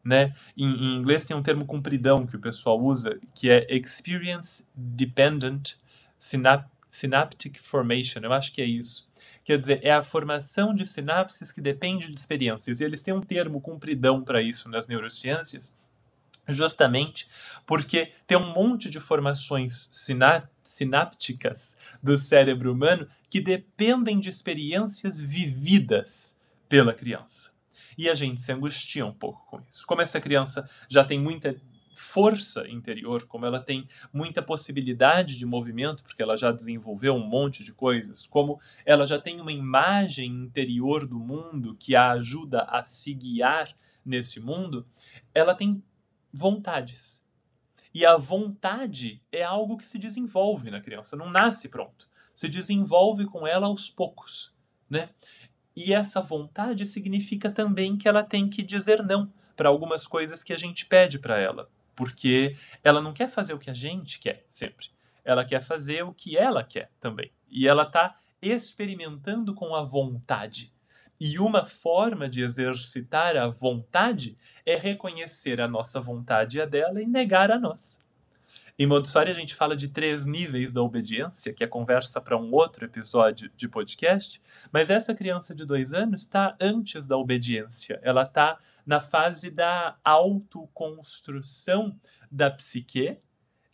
Né? 0.05 0.35
Em, 0.57 0.67
em, 0.67 0.97
inglês 0.97 1.25
tem 1.25 1.37
um 1.37 1.43
termo 1.43 1.65
compridão 1.65 2.27
que 2.27 2.37
o 2.37 2.41
pessoal 2.41 2.81
usa, 2.81 3.21
que 3.35 3.49
é 3.49 3.67
Experience 3.75 4.67
Dependent 4.75 5.75
Synap 6.19 6.69
Synaptic 6.91 7.59
Formation. 7.63 8.21
Eu 8.21 8.33
acho 8.33 8.53
que 8.53 8.61
é 8.61 8.67
isso. 8.67 9.11
Quer 9.45 9.59
dizer, 9.59 9.81
é 9.83 9.93
a 9.93 10.03
formação 10.03 10.75
de 10.75 10.87
sinapses 10.87 11.51
que 11.51 11.61
depende 11.61 12.13
de 12.13 12.19
experiências. 12.19 12.81
E 12.81 12.85
eles 12.85 13.03
têm 13.03 13.15
um 13.15 13.21
termo 13.21 13.61
compridão 13.61 14.23
para 14.23 14.43
isso 14.43 14.69
nas 14.69 14.87
neurociências, 14.87 15.77
justamente 16.49 17.29
porque 17.67 18.13
tem 18.27 18.37
um 18.37 18.53
monte 18.53 18.91
de 18.91 19.01
formações 19.01 19.89
sinápticas 20.63 21.77
do 22.03 22.17
cérebro 22.19 22.73
humano 22.73 23.09
que 23.31 23.41
dependem 23.41 24.19
de 24.21 24.29
experiências 24.29 25.21
vividas 25.21 26.39
pela 26.69 26.93
criança. 26.93 27.53
E 27.97 28.09
a 28.09 28.15
gente 28.15 28.41
se 28.41 28.53
angustia 28.53 29.05
um 29.05 29.13
pouco 29.13 29.47
com 29.47 29.61
isso. 29.71 29.87
Como 29.87 30.03
essa 30.03 30.21
criança 30.21 30.69
já 30.89 31.05
tem 31.05 31.21
muita 31.21 31.55
força 31.95 32.69
interior, 32.69 33.27
como 33.27 33.47
ela 33.47 33.61
tem 33.61 33.89
muita 34.13 34.43
possibilidade 34.43 35.37
de 35.37 35.47
movimento, 35.47 36.03
porque 36.03 36.23
ela 36.23 36.37
já 36.37 36.51
desenvolveu 36.51 37.15
um 37.15 37.27
monte 37.27 37.63
de 37.65 37.73
coisas, 37.73 38.27
como 38.27 38.61
ela 38.85 39.07
já 39.07 39.19
tem 39.19 39.41
uma 39.41 39.53
imagem 39.53 40.31
interior 40.31 41.07
do 41.07 41.19
mundo 41.19 41.77
que 41.79 41.95
a 41.95 42.11
ajuda 42.11 42.63
a 42.63 42.85
se 42.85 43.15
guiar 43.15 43.75
nesse 44.05 44.41
mundo, 44.41 44.87
ela 45.35 45.55
tem 45.55 45.83
vontades. 46.33 47.23
E 47.95 48.07
a 48.07 48.17
vontade 48.17 49.23
é 49.31 49.43
algo 49.43 49.77
que 49.77 49.87
se 49.87 49.99
desenvolve 49.99 50.71
na 50.71 50.81
criança, 50.81 51.17
não 51.17 51.31
nasce 51.31 51.69
pronto. 51.69 52.09
Se 52.35 52.49
desenvolve 52.49 53.27
com 53.27 53.47
ela 53.47 53.67
aos 53.67 53.91
poucos, 53.91 54.55
né? 54.89 55.11
E 55.77 55.93
essa 55.93 56.21
vontade 56.21 56.87
significa 56.87 57.51
também 57.51 57.97
que 57.97 58.09
ela 58.09 58.23
tem 58.23 58.49
que 58.49 58.63
dizer 58.63 59.03
não 59.03 59.33
para 59.57 59.69
algumas 59.69 60.07
coisas 60.07 60.43
que 60.43 60.53
a 60.53 60.59
gente 60.59 60.87
pede 60.87 61.19
para 61.19 61.39
ela, 61.39 61.71
porque 61.95 62.57
ela 62.83 63.01
não 63.01 63.13
quer 63.13 63.29
fazer 63.29 63.55
o 63.55 63.59
que 63.59 63.71
a 63.71 63.75
gente 63.75 64.19
quer 64.19 64.45
sempre. 64.49 64.89
Ela 65.25 65.45
quer 65.45 65.63
fazer 65.63 66.03
o 66.03 66.13
que 66.13 66.37
ela 66.37 66.65
quer 66.65 66.91
também. 66.99 67.31
E 67.49 67.69
ela 67.69 67.85
está 67.85 68.17
experimentando 68.41 69.55
com 69.55 69.75
a 69.75 69.83
vontade. 69.83 70.73
E 71.25 71.39
uma 71.39 71.65
forma 71.65 72.29
de 72.29 72.43
exercitar 72.43 73.37
a 73.37 73.47
vontade 73.47 74.37
é 74.67 74.75
reconhecer 74.75 75.61
a 75.61 75.69
nossa 75.69 76.01
vontade 76.01 76.59
e 76.59 76.61
a 76.61 76.67
dela 76.67 77.01
e 77.01 77.07
negar 77.07 77.49
a 77.53 77.61
nossa. 77.61 78.01
Em 78.77 78.89
Montessori 78.89 79.31
a 79.31 79.35
gente 79.35 79.55
fala 79.55 79.77
de 79.77 79.87
três 79.87 80.27
níveis 80.27 80.73
da 80.73 80.83
obediência, 80.83 81.53
que 81.53 81.63
é 81.63 81.67
conversa 81.69 82.21
para 82.21 82.37
um 82.37 82.53
outro 82.53 82.85
episódio 82.85 83.49
de 83.57 83.69
podcast, 83.69 84.43
mas 84.73 84.91
essa 84.91 85.15
criança 85.15 85.55
de 85.55 85.65
dois 85.65 85.95
anos 85.95 86.23
está 86.23 86.57
antes 86.61 87.07
da 87.07 87.17
obediência. 87.17 88.01
Ela 88.03 88.25
está 88.25 88.59
na 88.85 89.01
fase 89.01 89.49
da 89.49 89.97
autoconstrução 90.03 91.97
da 92.33 92.51
psique, 92.51 93.17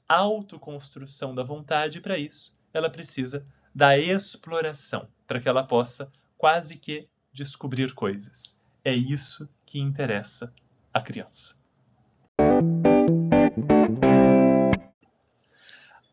autoconstrução 0.07 1.35
da 1.35 1.45
vontade, 1.45 2.03
para 2.03 2.19
isso 2.19 2.55
ela 2.75 2.91
precisa 2.91 3.43
da 3.75 3.97
exploração, 3.97 5.09
para 5.27 5.41
que 5.41 5.49
ela 5.49 5.65
possa 5.65 6.13
quase 6.37 6.77
que 6.77 7.09
descobrir 7.39 7.95
coisas. 7.95 8.57
É 8.85 8.93
isso 8.93 9.49
que 9.65 9.79
interessa 9.79 10.53
a 10.93 11.01
criança. 11.01 11.57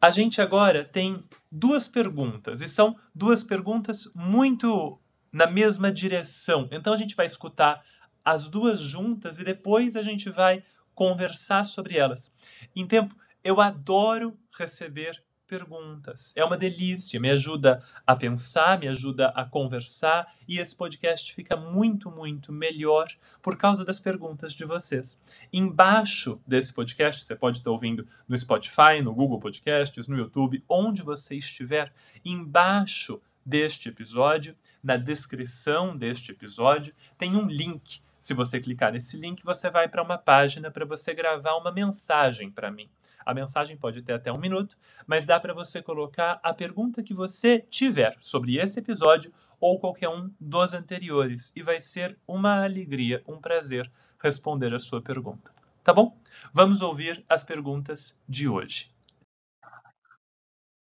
A 0.02 0.12
gente 0.12 0.40
agora 0.40 0.86
tem 0.86 1.24
duas 1.52 1.88
perguntas, 1.88 2.62
e 2.62 2.68
são 2.68 2.96
duas 3.14 3.44
perguntas 3.44 4.10
muito 4.14 5.00
na 5.32 5.48
mesma 5.48 5.92
direção. 5.92 6.70
Então 6.72 6.94
a 6.94 6.98
gente 6.98 7.16
vai 7.16 7.26
escutar 7.26 7.84
as 8.24 8.48
duas 8.48 8.80
juntas 8.80 9.40
e 9.40 9.44
depois 9.44 9.96
a 9.96 10.04
gente 10.04 10.30
vai 10.30 10.64
conversar 10.94 11.66
sobre 11.66 11.98
elas. 11.98 12.34
Em 12.76 12.88
tempo, 12.88 13.16
eu 13.44 13.60
adoro 13.60 14.38
receber 14.58 15.24
perguntas. 15.48 16.34
É 16.36 16.44
uma 16.44 16.58
delícia, 16.58 17.20
me 17.20 17.30
ajuda 17.30 17.84
a 18.06 18.16
pensar, 18.16 18.80
me 18.80 18.88
ajuda 18.88 19.30
a 19.30 19.46
conversar 19.46 20.34
e 20.48 20.60
esse 20.60 20.76
podcast 20.76 21.34
fica 21.34 21.56
muito, 21.56 22.10
muito 22.12 22.52
melhor 22.52 23.08
por 23.42 23.58
causa 23.58 23.86
das 23.86 24.00
perguntas 24.00 24.54
de 24.54 24.66
vocês. 24.66 25.22
Embaixo 25.52 26.42
desse 26.46 26.74
podcast, 26.74 27.24
você 27.24 27.36
pode 27.36 27.58
estar 27.58 27.72
ouvindo 27.72 28.08
no 28.28 28.38
Spotify, 28.38 29.02
no 29.04 29.14
Google 29.14 29.40
Podcasts, 29.40 30.08
no 30.08 30.18
YouTube, 30.18 30.64
onde 30.68 31.02
você 31.02 31.36
estiver, 31.36 31.94
embaixo 32.24 33.22
deste 33.46 33.90
episódio, 33.90 34.56
na 34.84 34.98
descrição 34.98 35.96
deste 35.96 36.32
episódio, 36.32 36.94
tem 37.18 37.36
um 37.36 37.48
link. 37.48 38.02
Se 38.20 38.34
você 38.34 38.60
clicar 38.60 38.92
nesse 38.92 39.18
link, 39.18 39.44
você 39.44 39.70
vai 39.70 39.88
para 39.88 40.02
uma 40.02 40.18
página 40.18 40.72
para 40.72 40.84
você 40.84 41.14
gravar 41.14 41.56
uma 41.58 41.72
mensagem 41.72 42.50
para 42.50 42.72
mim. 42.72 42.90
A 43.26 43.34
mensagem 43.34 43.76
pode 43.76 44.04
ter 44.04 44.14
até 44.14 44.32
um 44.32 44.40
minuto, 44.40 44.78
mas 45.08 45.26
dá 45.26 45.40
para 45.40 45.54
você 45.54 45.82
colocar 45.82 46.40
a 46.44 46.54
pergunta 46.54 47.02
que 47.02 47.14
você 47.14 47.60
tiver 47.70 48.16
sobre 48.22 48.58
esse 48.58 48.80
episódio 48.80 49.34
ou 49.60 49.80
qualquer 49.80 50.10
um 50.10 50.32
dos 50.40 50.74
anteriores. 50.74 51.52
E 51.56 51.64
vai 51.64 51.82
ser 51.82 52.18
uma 52.28 52.64
alegria, 52.64 53.24
um 53.28 53.42
prazer 53.42 53.92
responder 54.22 54.74
a 54.74 54.80
sua 54.80 55.02
pergunta. 55.02 55.52
Tá 55.84 55.94
bom? 55.94 56.18
Vamos 56.54 56.82
ouvir 56.82 57.24
as 57.28 57.44
perguntas 57.44 58.18
de 58.28 58.48
hoje. 58.48 58.92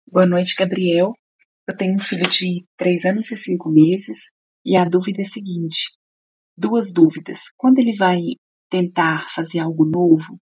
Boa 0.06 0.26
noite, 0.26 0.54
Gabriel. 0.54 1.12
Eu 1.66 1.76
tenho 1.76 1.94
um 1.94 1.98
filho 1.98 2.28
de 2.28 2.64
3 2.76 3.06
anos 3.06 3.30
e 3.30 3.36
5 3.36 3.70
meses 3.70 4.30
e 4.64 4.76
a 4.76 4.84
dúvida 4.84 5.22
é 5.22 5.24
a 5.24 5.28
seguinte: 5.28 5.92
duas 6.56 6.92
dúvidas. 6.92 7.40
Quando 7.56 7.78
ele 7.78 7.96
vai 7.96 8.20
tentar 8.70 9.28
fazer 9.30 9.60
algo 9.60 9.84
novo, 9.84 10.38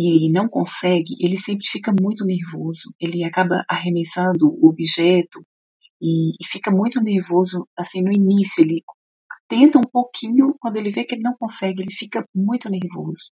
e 0.00 0.30
não 0.32 0.48
consegue, 0.48 1.16
ele 1.20 1.36
sempre 1.36 1.66
fica 1.66 1.92
muito 2.00 2.24
nervoso. 2.24 2.92
Ele 3.00 3.24
acaba 3.24 3.64
arremessando 3.68 4.48
o 4.48 4.68
objeto 4.68 5.44
e, 6.00 6.30
e 6.40 6.46
fica 6.46 6.70
muito 6.70 7.00
nervoso 7.00 7.68
assim 7.76 8.02
no 8.02 8.12
início. 8.12 8.62
Ele 8.62 8.82
tenta 9.48 9.78
um 9.78 9.90
pouquinho, 9.90 10.54
quando 10.60 10.76
ele 10.76 10.90
vê 10.90 11.04
que 11.04 11.14
ele 11.14 11.22
não 11.22 11.34
consegue, 11.38 11.82
ele 11.82 11.92
fica 11.92 12.24
muito 12.34 12.70
nervoso. 12.70 13.30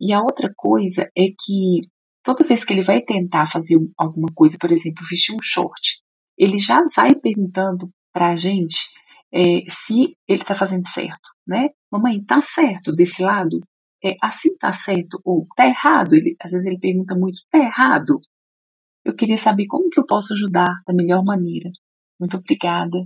E 0.00 0.12
a 0.12 0.20
outra 0.20 0.52
coisa 0.56 1.02
é 1.16 1.26
que 1.38 1.82
toda 2.22 2.46
vez 2.46 2.64
que 2.64 2.72
ele 2.72 2.82
vai 2.82 3.02
tentar 3.02 3.46
fazer 3.46 3.76
alguma 3.98 4.28
coisa, 4.34 4.56
por 4.58 4.70
exemplo, 4.70 5.04
vestir 5.08 5.34
um 5.34 5.42
short, 5.42 6.00
ele 6.38 6.58
já 6.58 6.80
vai 6.94 7.14
perguntando 7.14 7.90
para 8.12 8.30
a 8.30 8.36
gente 8.36 8.86
é, 9.32 9.62
se 9.68 10.16
ele 10.26 10.42
está 10.42 10.54
fazendo 10.54 10.88
certo, 10.88 11.30
né? 11.46 11.68
Mamãe, 11.90 12.24
tá 12.24 12.40
certo 12.40 12.92
desse 12.92 13.22
lado? 13.22 13.60
É, 14.04 14.16
assim 14.22 14.56
tá 14.56 14.72
certo 14.72 15.20
ou 15.24 15.46
tá 15.56 15.66
errado? 15.66 16.14
Ele, 16.14 16.36
às 16.40 16.52
vezes 16.52 16.66
ele 16.66 16.78
pergunta 16.78 17.14
muito, 17.14 17.42
tá 17.50 17.58
errado? 17.58 18.20
Eu 19.04 19.14
queria 19.14 19.38
saber 19.38 19.66
como 19.66 19.90
que 19.90 19.98
eu 20.00 20.06
posso 20.06 20.34
ajudar 20.34 20.82
da 20.86 20.92
melhor 20.94 21.24
maneira. 21.24 21.70
Muito 22.18 22.36
obrigada. 22.36 22.98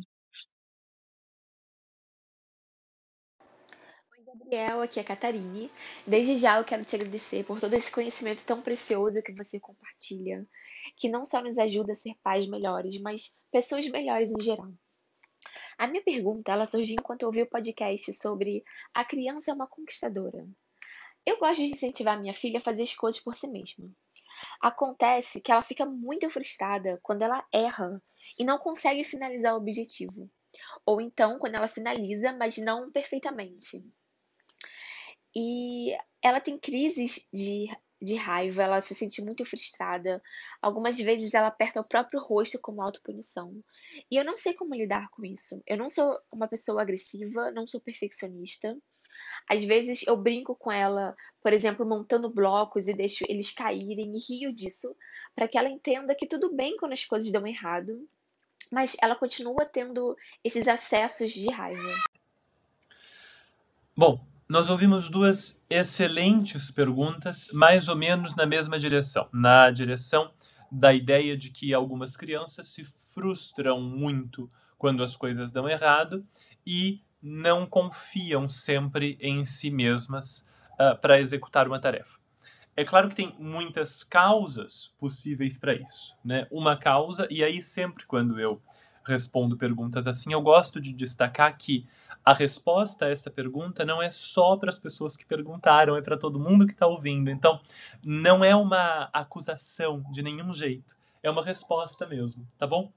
Gabriel, 4.55 4.83
aqui 4.83 4.99
é 4.99 5.03
a 5.03 5.07
Catarine. 5.07 5.71
Desde 6.07 6.37
já 6.37 6.59
eu 6.59 6.65
quero 6.65 6.85
te 6.85 6.97
agradecer 6.97 7.45
por 7.45 7.61
todo 7.61 7.75
esse 7.75 7.91
conhecimento 7.91 8.45
tão 8.45 8.61
precioso 8.61 9.23
que 9.23 9.33
você 9.33 9.59
compartilha, 9.59 10.47
que 10.97 11.09
não 11.09 11.25
só 11.25 11.41
nos 11.41 11.57
ajuda 11.59 11.93
a 11.93 11.95
ser 11.95 12.15
pais 12.23 12.49
melhores, 12.49 13.01
mas 13.01 13.35
pessoas 13.53 13.89
melhores 13.89 14.33
em 14.33 14.43
geral. 14.43 14.73
A 15.79 15.87
minha 15.87 16.03
pergunta, 16.03 16.53
ela 16.53 16.67
surgiu 16.67 16.97
enquanto 16.99 17.23
eu 17.23 17.29
ouvi 17.29 17.43
o 17.43 17.49
podcast 17.49 18.13
sobre 18.13 18.63
a 18.93 19.05
criança 19.05 19.51
é 19.51 19.55
uma 19.55 19.67
conquistadora. 19.67 20.47
Eu 21.27 21.39
gosto 21.39 21.61
de 21.61 21.73
incentivar 21.73 22.21
minha 22.21 22.35
filha 22.35 22.59
a 22.59 22.63
fazer 22.63 22.83
as 22.83 22.95
coisas 22.95 23.21
por 23.21 23.35
si 23.35 23.49
mesma. 23.49 23.91
Acontece 24.61 25.41
que 25.41 25.51
ela 25.51 25.63
fica 25.63 25.87
muito 25.87 26.29
frustrada 26.29 26.99
quando 27.03 27.23
ela 27.23 27.47
erra 27.53 28.03
e 28.39 28.45
não 28.45 28.59
consegue 28.59 29.05
finalizar 29.05 29.55
o 29.55 29.59
objetivo. 29.59 30.31
Ou 30.85 31.01
então 31.01 31.39
quando 31.39 31.55
ela 31.55 31.69
finaliza, 31.69 32.33
mas 32.33 32.59
não 32.59 32.91
perfeitamente. 32.91 33.85
E 35.35 35.97
ela 36.23 36.41
tem 36.41 36.59
crises 36.59 37.29
de, 37.33 37.67
de 38.01 38.15
raiva, 38.15 38.63
ela 38.63 38.81
se 38.81 38.95
sente 38.95 39.23
muito 39.23 39.45
frustrada. 39.45 40.23
Algumas 40.63 40.99
vezes 40.99 41.35
ela 41.35 41.49
aperta 41.49 41.81
o 41.81 41.89
próprio 41.89 42.21
rosto 42.21 42.61
como 42.61 42.83
autopunição. 42.83 43.53
E 44.11 44.17
eu 44.17 44.25
não 44.25 44.37
sei 44.37 44.55
como 44.55 44.75
lidar 44.75 45.09
com 45.11 45.25
isso. 45.25 45.61
Eu 45.67 45.77
não 45.77 45.89
sou 45.89 46.19
uma 46.31 46.47
pessoa 46.47 46.83
agressiva, 46.83 47.51
não 47.51 47.67
sou 47.67 47.81
perfeccionista. 47.81 48.77
Às 49.49 49.65
vezes 49.65 50.07
eu 50.07 50.17
brinco 50.17 50.55
com 50.55 50.71
ela, 50.73 51.15
por 51.43 51.53
exemplo, 51.53 51.87
montando 51.87 52.33
blocos 52.33 52.89
e 52.89 52.95
deixo 52.95 53.25
eles 53.29 53.51
caírem 53.51 54.13
e 54.15 54.19
rio 54.19 54.55
disso, 54.55 54.95
para 55.35 55.49
que 55.49 55.59
ela 55.59 55.69
entenda 55.69 56.15
que 56.15 56.27
tudo 56.27 56.55
bem 56.55 56.77
quando 56.77 56.93
as 56.93 57.05
coisas 57.05 57.31
dão 57.31 57.47
errado, 57.47 58.09
mas 58.71 58.97
ela 59.03 59.17
continua 59.17 59.67
tendo 59.67 60.17
esses 60.43 60.67
acessos 60.67 61.33
de 61.33 61.51
raiva. 61.51 61.95
Bom, 63.97 64.27
nós 64.49 64.69
ouvimos 64.69 65.09
duas 65.09 65.61
excelentes 65.71 66.71
perguntas, 66.71 67.49
mais 67.53 67.89
ou 67.89 67.97
menos 67.97 68.35
na 68.35 68.47
mesma 68.47 68.79
direção 68.79 69.29
na 69.33 69.71
direção 69.71 70.33
da 70.71 70.93
ideia 70.93 71.37
de 71.37 71.51
que 71.51 71.73
algumas 71.73 72.17
crianças 72.17 72.69
se 72.69 72.85
frustram 72.85 73.81
muito 73.81 74.51
quando 74.77 75.03
as 75.05 75.15
coisas 75.15 75.53
dão 75.53 75.69
errado 75.69 76.27
e 76.67 77.01
não 77.27 77.65
confiam 77.65 78.51
sempre 78.51 79.17
em 79.19 79.47
si 79.47 79.71
mesmas 79.71 80.47
uh, 80.75 81.01
para 81.01 81.19
executar 81.19 81.67
uma 81.67 81.81
tarefa. 81.81 82.19
É 82.77 82.85
claro 82.85 83.09
que 83.09 83.15
tem 83.15 83.35
muitas 83.39 84.05
causas 84.05 84.93
possíveis 84.99 85.57
para 85.57 85.75
isso, 85.75 86.15
né? 86.23 86.47
Uma 86.51 86.77
causa, 86.77 87.27
e 87.31 87.43
aí 87.43 87.63
sempre 87.63 88.05
quando 88.05 88.39
eu 88.39 88.61
respondo 89.07 89.57
perguntas 89.57 90.07
assim, 90.07 90.33
eu 90.33 90.43
gosto 90.43 90.81
de 90.81 90.93
destacar 90.93 91.57
que 91.57 91.87
a 92.23 92.33
resposta 92.33 93.07
a 93.07 93.11
essa 93.11 93.31
pergunta 93.31 93.85
não 93.85 94.03
é 94.03 94.11
só 94.11 94.57
para 94.57 94.71
as 94.71 94.79
pessoas 94.79 95.17
que 95.17 95.25
perguntaram, 95.25 95.97
é 95.97 96.03
para 96.03 96.19
todo 96.19 96.41
mundo 96.41 96.67
que 96.67 96.73
está 96.73 96.87
ouvindo. 96.87 97.31
Então, 97.31 97.61
não 98.03 98.45
é 98.45 98.55
uma 98.55 99.09
acusação 99.13 100.05
de 100.11 100.23
nenhum 100.23 100.53
jeito, 100.53 100.95
é 101.23 101.31
uma 101.31 101.45
resposta 101.45 102.07
mesmo, 102.07 102.47
tá 102.59 102.67
bom? 102.67 102.93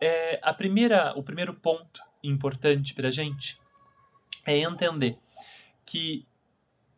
É, 0.00 0.38
a 0.42 0.54
primeira, 0.54 1.12
o 1.16 1.22
primeiro 1.22 1.54
ponto 1.54 2.07
importante 2.22 2.94
para 2.94 3.08
a 3.08 3.12
gente 3.12 3.58
é 4.44 4.58
entender 4.58 5.18
que 5.84 6.26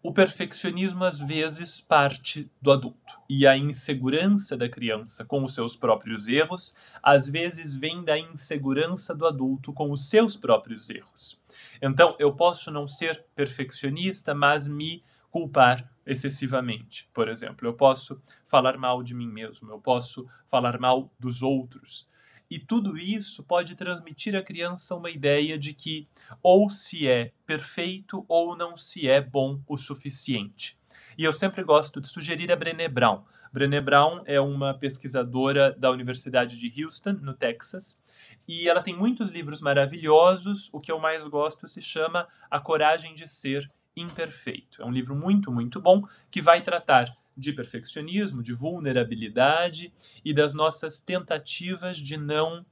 o 0.02 0.12
perfeccionismo 0.12 1.04
às 1.04 1.18
vezes 1.18 1.80
parte 1.80 2.50
do 2.60 2.72
adulto 2.72 3.18
e 3.28 3.46
a 3.46 3.56
insegurança 3.56 4.56
da 4.56 4.68
criança 4.68 5.24
com 5.24 5.44
os 5.44 5.54
seus 5.54 5.76
próprios 5.76 6.26
erros 6.26 6.74
às 7.02 7.28
vezes 7.28 7.76
vem 7.76 8.02
da 8.02 8.18
insegurança 8.18 9.14
do 9.14 9.26
adulto 9.26 9.72
com 9.72 9.90
os 9.92 10.08
seus 10.08 10.36
próprios 10.36 10.88
erros. 10.88 11.38
Então, 11.82 12.16
eu 12.18 12.32
posso 12.32 12.70
não 12.70 12.88
ser 12.88 13.24
perfeccionista, 13.34 14.34
mas 14.34 14.66
me 14.66 15.04
culpar 15.30 15.88
excessivamente. 16.06 17.08
Por 17.12 17.28
exemplo, 17.28 17.68
eu 17.68 17.74
posso 17.74 18.20
falar 18.46 18.76
mal 18.78 19.02
de 19.02 19.14
mim 19.14 19.28
mesmo, 19.28 19.70
eu 19.70 19.78
posso 19.78 20.26
falar 20.48 20.78
mal 20.78 21.10
dos 21.18 21.42
outros. 21.42 22.08
E 22.50 22.58
tudo 22.58 22.98
isso 22.98 23.44
pode 23.44 23.76
transmitir 23.76 24.34
à 24.34 24.42
criança 24.42 24.96
uma 24.96 25.08
ideia 25.08 25.56
de 25.56 25.72
que 25.72 26.08
ou 26.42 26.68
se 26.68 27.06
é 27.06 27.32
perfeito 27.46 28.24
ou 28.26 28.56
não 28.56 28.76
se 28.76 29.08
é 29.08 29.20
bom 29.20 29.60
o 29.68 29.78
suficiente. 29.78 30.76
E 31.16 31.22
eu 31.22 31.32
sempre 31.32 31.62
gosto 31.62 32.00
de 32.00 32.08
sugerir 32.08 32.50
a 32.50 32.56
Brené 32.56 32.88
Brown. 32.88 33.22
Brené 33.52 33.80
Brown 33.80 34.22
é 34.26 34.40
uma 34.40 34.74
pesquisadora 34.74 35.72
da 35.72 35.90
Universidade 35.90 36.58
de 36.58 36.84
Houston, 36.84 37.18
no 37.20 37.34
Texas, 37.34 38.02
e 38.48 38.68
ela 38.68 38.82
tem 38.82 38.96
muitos 38.96 39.30
livros 39.30 39.60
maravilhosos. 39.60 40.68
O 40.72 40.80
que 40.80 40.90
eu 40.90 40.98
mais 40.98 41.26
gosto 41.28 41.68
se 41.68 41.80
chama 41.80 42.26
A 42.50 42.58
Coragem 42.58 43.14
de 43.14 43.28
Ser 43.28 43.70
Imperfeito. 43.96 44.82
É 44.82 44.84
um 44.84 44.90
livro 44.90 45.14
muito, 45.14 45.52
muito 45.52 45.80
bom 45.80 46.02
que 46.30 46.40
vai 46.40 46.62
tratar 46.62 47.16
de 47.40 47.52
perfeccionismo, 47.52 48.42
de 48.42 48.52
vulnerabilidade 48.52 49.92
e 50.24 50.34
das 50.34 50.54
nossas 50.54 51.00
tentativas 51.00 51.98
de 51.98 52.16
não 52.16 52.64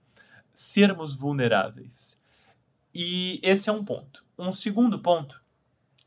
sermos 0.52 1.14
vulneráveis. 1.14 2.20
E 2.94 3.40
esse 3.42 3.68
é 3.68 3.72
um 3.72 3.84
ponto. 3.84 4.24
Um 4.38 4.52
segundo 4.52 4.98
ponto 5.00 5.40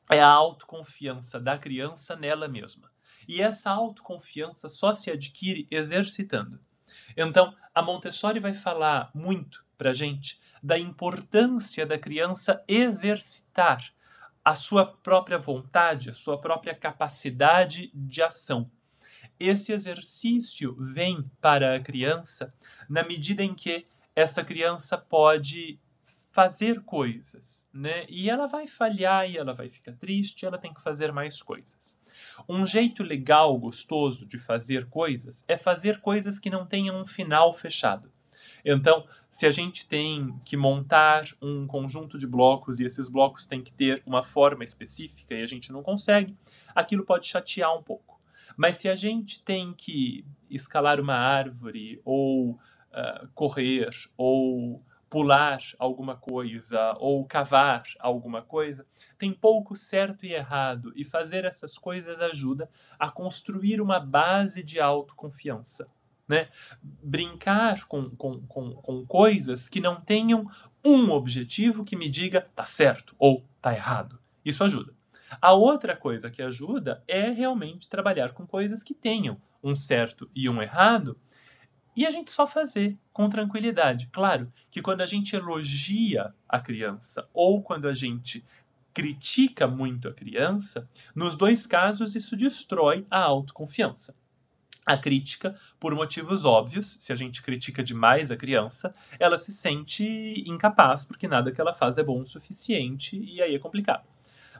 é 0.10 0.22
a 0.22 0.28
autoconfiança 0.28 1.40
da 1.40 1.58
criança 1.58 2.16
nela 2.16 2.48
mesma. 2.48 2.92
E 3.28 3.42
essa 3.42 3.72
autoconfiança 3.72 4.68
só 4.68 4.94
se 4.94 5.10
adquire 5.10 5.68
exercitando. 5.72 6.60
Então, 7.16 7.56
a 7.74 7.82
Montessori 7.82 8.40
vai 8.40 8.54
falar 8.54 9.10
muito 9.14 9.64
para 9.78 9.94
gente 9.94 10.40
da 10.62 10.78
importância 10.78 11.86
da 11.86 11.98
criança 11.98 12.64
exercitar 12.68 13.94
a 14.44 14.56
sua 14.56 14.86
própria 14.86 15.38
vontade, 15.38 16.10
a 16.10 16.14
sua 16.14 16.40
própria 16.40 16.76
capacidade 16.76 17.92
de 17.94 18.22
ação. 18.22 18.70
esse 19.40 19.72
exercício 19.72 20.76
vem 20.78 21.24
para 21.42 21.76
a 21.76 21.80
criança 21.80 22.54
na 22.88 23.04
medida 23.04 23.44
em 23.44 23.56
que 23.56 23.86
essa 24.16 24.44
criança 24.44 24.98
pode 24.98 25.80
fazer 26.32 26.82
coisas, 26.82 27.68
né? 27.74 28.06
E 28.08 28.30
ela 28.30 28.48
vai 28.48 28.68
falhar 28.68 29.30
e 29.30 29.38
ela 29.38 29.54
vai 29.54 29.70
ficar 29.70 29.94
triste, 29.94 30.46
ela 30.46 30.58
tem 30.58 30.74
que 30.74 30.82
fazer 30.82 31.12
mais 31.12 31.42
coisas. 31.42 32.00
Um 32.48 32.66
jeito 32.66 33.04
legal, 33.04 33.58
gostoso 33.58 34.26
de 34.26 34.40
fazer 34.40 34.88
coisas 34.90 35.44
é 35.48 35.58
fazer 35.58 36.00
coisas 36.02 36.40
que 36.40 36.50
não 36.50 36.66
tenham 36.66 37.02
um 37.02 37.06
final 37.06 37.54
fechado. 37.54 38.12
Então, 38.64 39.06
se 39.30 39.46
a 39.46 39.52
gente 39.52 39.88
tem 39.88 40.36
que 40.44 40.58
montar 40.58 41.26
um 41.42 41.66
conjunto 41.66 42.18
de 42.18 42.28
blocos 42.28 42.80
e 42.80 42.86
esses 42.86 43.10
blocos 43.10 43.48
têm 43.48 43.62
que 43.62 43.72
ter 43.72 44.02
uma 44.06 44.24
forma 44.24 44.64
específica 44.64 45.34
e 45.34 45.42
a 45.42 45.46
gente 45.46 45.72
não 45.72 45.82
consegue, 45.82 46.38
aquilo 46.76 47.06
pode 47.06 47.26
chatear 47.26 47.76
um 47.76 47.82
pouco. 47.82 48.20
Mas 48.58 48.78
se 48.78 48.90
a 48.90 48.96
gente 48.96 49.42
tem 49.44 49.74
que 49.74 50.26
escalar 50.50 51.00
uma 51.00 51.16
árvore 51.16 52.02
ou 52.04 52.52
uh, 52.52 53.28
correr 53.34 53.90
ou 54.18 54.84
pular 55.10 55.60
alguma 55.78 56.16
coisa 56.16 56.96
ou 56.98 57.26
cavar 57.26 57.84
alguma 58.00 58.42
coisa, 58.42 58.86
tem 59.18 59.34
pouco 59.34 59.76
certo 59.76 60.26
e 60.26 60.34
errado, 60.34 60.94
e 60.96 61.04
fazer 61.04 61.44
essas 61.44 61.78
coisas 61.78 62.22
ajuda 62.22 62.70
a 62.98 63.12
construir 63.12 63.82
uma 63.82 64.00
base 64.00 64.64
de 64.64 64.80
autoconfiança. 64.80 65.90
Né? 66.32 66.48
Brincar 66.82 67.86
com, 67.88 68.10
com, 68.12 68.40
com, 68.48 68.72
com 68.72 69.06
coisas 69.06 69.68
que 69.68 69.82
não 69.82 70.00
tenham 70.00 70.50
um 70.84 71.12
objetivo 71.12 71.84
que 71.84 71.98
me 71.98 72.08
diga 72.08 72.48
tá 72.56 72.64
certo 72.64 73.14
ou 73.20 73.46
tá 73.62 73.74
errado. 73.74 74.18
Isso 74.46 74.64
ajuda. 74.64 74.94
A 75.42 75.52
outra 75.52 75.94
coisa 75.94 76.32
que 76.32 76.42
ajuda 76.42 77.04
é 77.06 77.30
realmente 77.30 77.90
trabalhar 77.90 78.32
com 78.32 78.48
coisas 78.48 78.82
que 78.82 78.94
tenham 78.94 79.42
um 79.62 79.76
certo 79.76 80.32
e 80.34 80.48
um 80.48 80.62
errado 80.62 81.20
e 81.94 82.06
a 82.06 82.10
gente 82.10 82.32
só 82.32 82.48
fazer 82.48 82.98
com 83.12 83.30
tranquilidade. 83.30 84.08
Claro 84.10 84.50
que 84.72 84.82
quando 84.82 85.02
a 85.02 85.06
gente 85.06 85.36
elogia 85.36 86.34
a 86.48 86.62
criança 86.62 87.28
ou 87.34 87.62
quando 87.62 87.90
a 87.90 87.94
gente 87.94 88.46
critica 88.94 89.68
muito 89.68 90.08
a 90.08 90.14
criança, 90.14 90.90
nos 91.14 91.36
dois 91.36 91.68
casos 91.68 92.16
isso 92.16 92.38
destrói 92.38 93.06
a 93.12 93.20
autoconfiança. 93.20 94.16
A 94.86 94.98
crítica, 94.98 95.56
por 95.80 95.94
motivos 95.94 96.44
óbvios, 96.44 96.98
se 97.00 97.14
a 97.14 97.16
gente 97.16 97.44
critica 97.44 97.84
demais 97.84 98.32
a 98.32 98.38
criança, 98.38 98.94
ela 99.20 99.38
se 99.38 99.52
sente 99.52 100.44
incapaz 100.48 101.06
porque 101.06 101.28
nada 101.28 101.52
que 101.52 101.62
ela 101.62 101.74
faz 101.74 101.98
é 101.98 102.04
bom 102.04 102.22
o 102.22 102.28
suficiente 102.28 103.18
e 103.18 103.42
aí 103.42 103.54
é 103.54 103.60
complicado. 103.60 104.08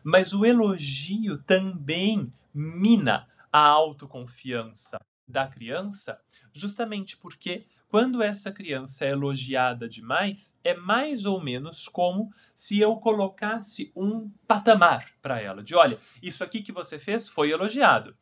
Mas 0.04 0.34
o 0.34 0.46
elogio 0.46 1.40
também 1.40 2.32
mina 2.54 3.28
a 3.52 3.66
autoconfiança 3.66 5.00
da 5.28 5.48
criança, 5.48 6.20
justamente 6.54 7.18
porque 7.18 7.66
quando 7.88 8.24
essa 8.24 8.54
criança 8.54 9.04
é 9.04 9.10
elogiada 9.10 9.90
demais, 9.90 10.58
é 10.64 10.74
mais 10.74 11.26
ou 11.26 11.42
menos 11.42 11.90
como 11.90 12.32
se 12.56 12.80
eu 12.80 12.96
colocasse 12.96 13.92
um 13.94 14.32
patamar 14.48 15.12
para 15.22 15.42
ela, 15.42 15.62
de 15.62 15.76
olha, 15.76 16.00
isso 16.22 16.42
aqui 16.42 16.62
que 16.62 16.72
você 16.72 16.98
fez 16.98 17.28
foi 17.28 17.52
elogiado. 17.52 18.16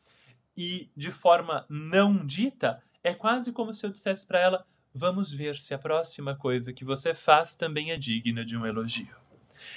E 0.62 0.92
de 0.94 1.10
forma 1.10 1.66
não 1.70 2.26
dita, 2.26 2.84
é 3.02 3.14
quase 3.14 3.54
como 3.54 3.72
se 3.74 3.86
eu 3.86 3.90
dissesse 3.90 4.28
para 4.28 4.40
ela: 4.40 4.68
vamos 4.94 5.32
ver 5.32 5.56
se 5.56 5.74
a 5.74 5.80
próxima 5.80 6.36
coisa 6.36 6.74
que 6.74 6.84
você 6.84 7.14
faz 7.14 7.56
também 7.56 7.92
é 7.92 7.98
digna 7.98 8.44
de 8.44 8.58
um 8.58 8.66
elogio. 8.66 9.16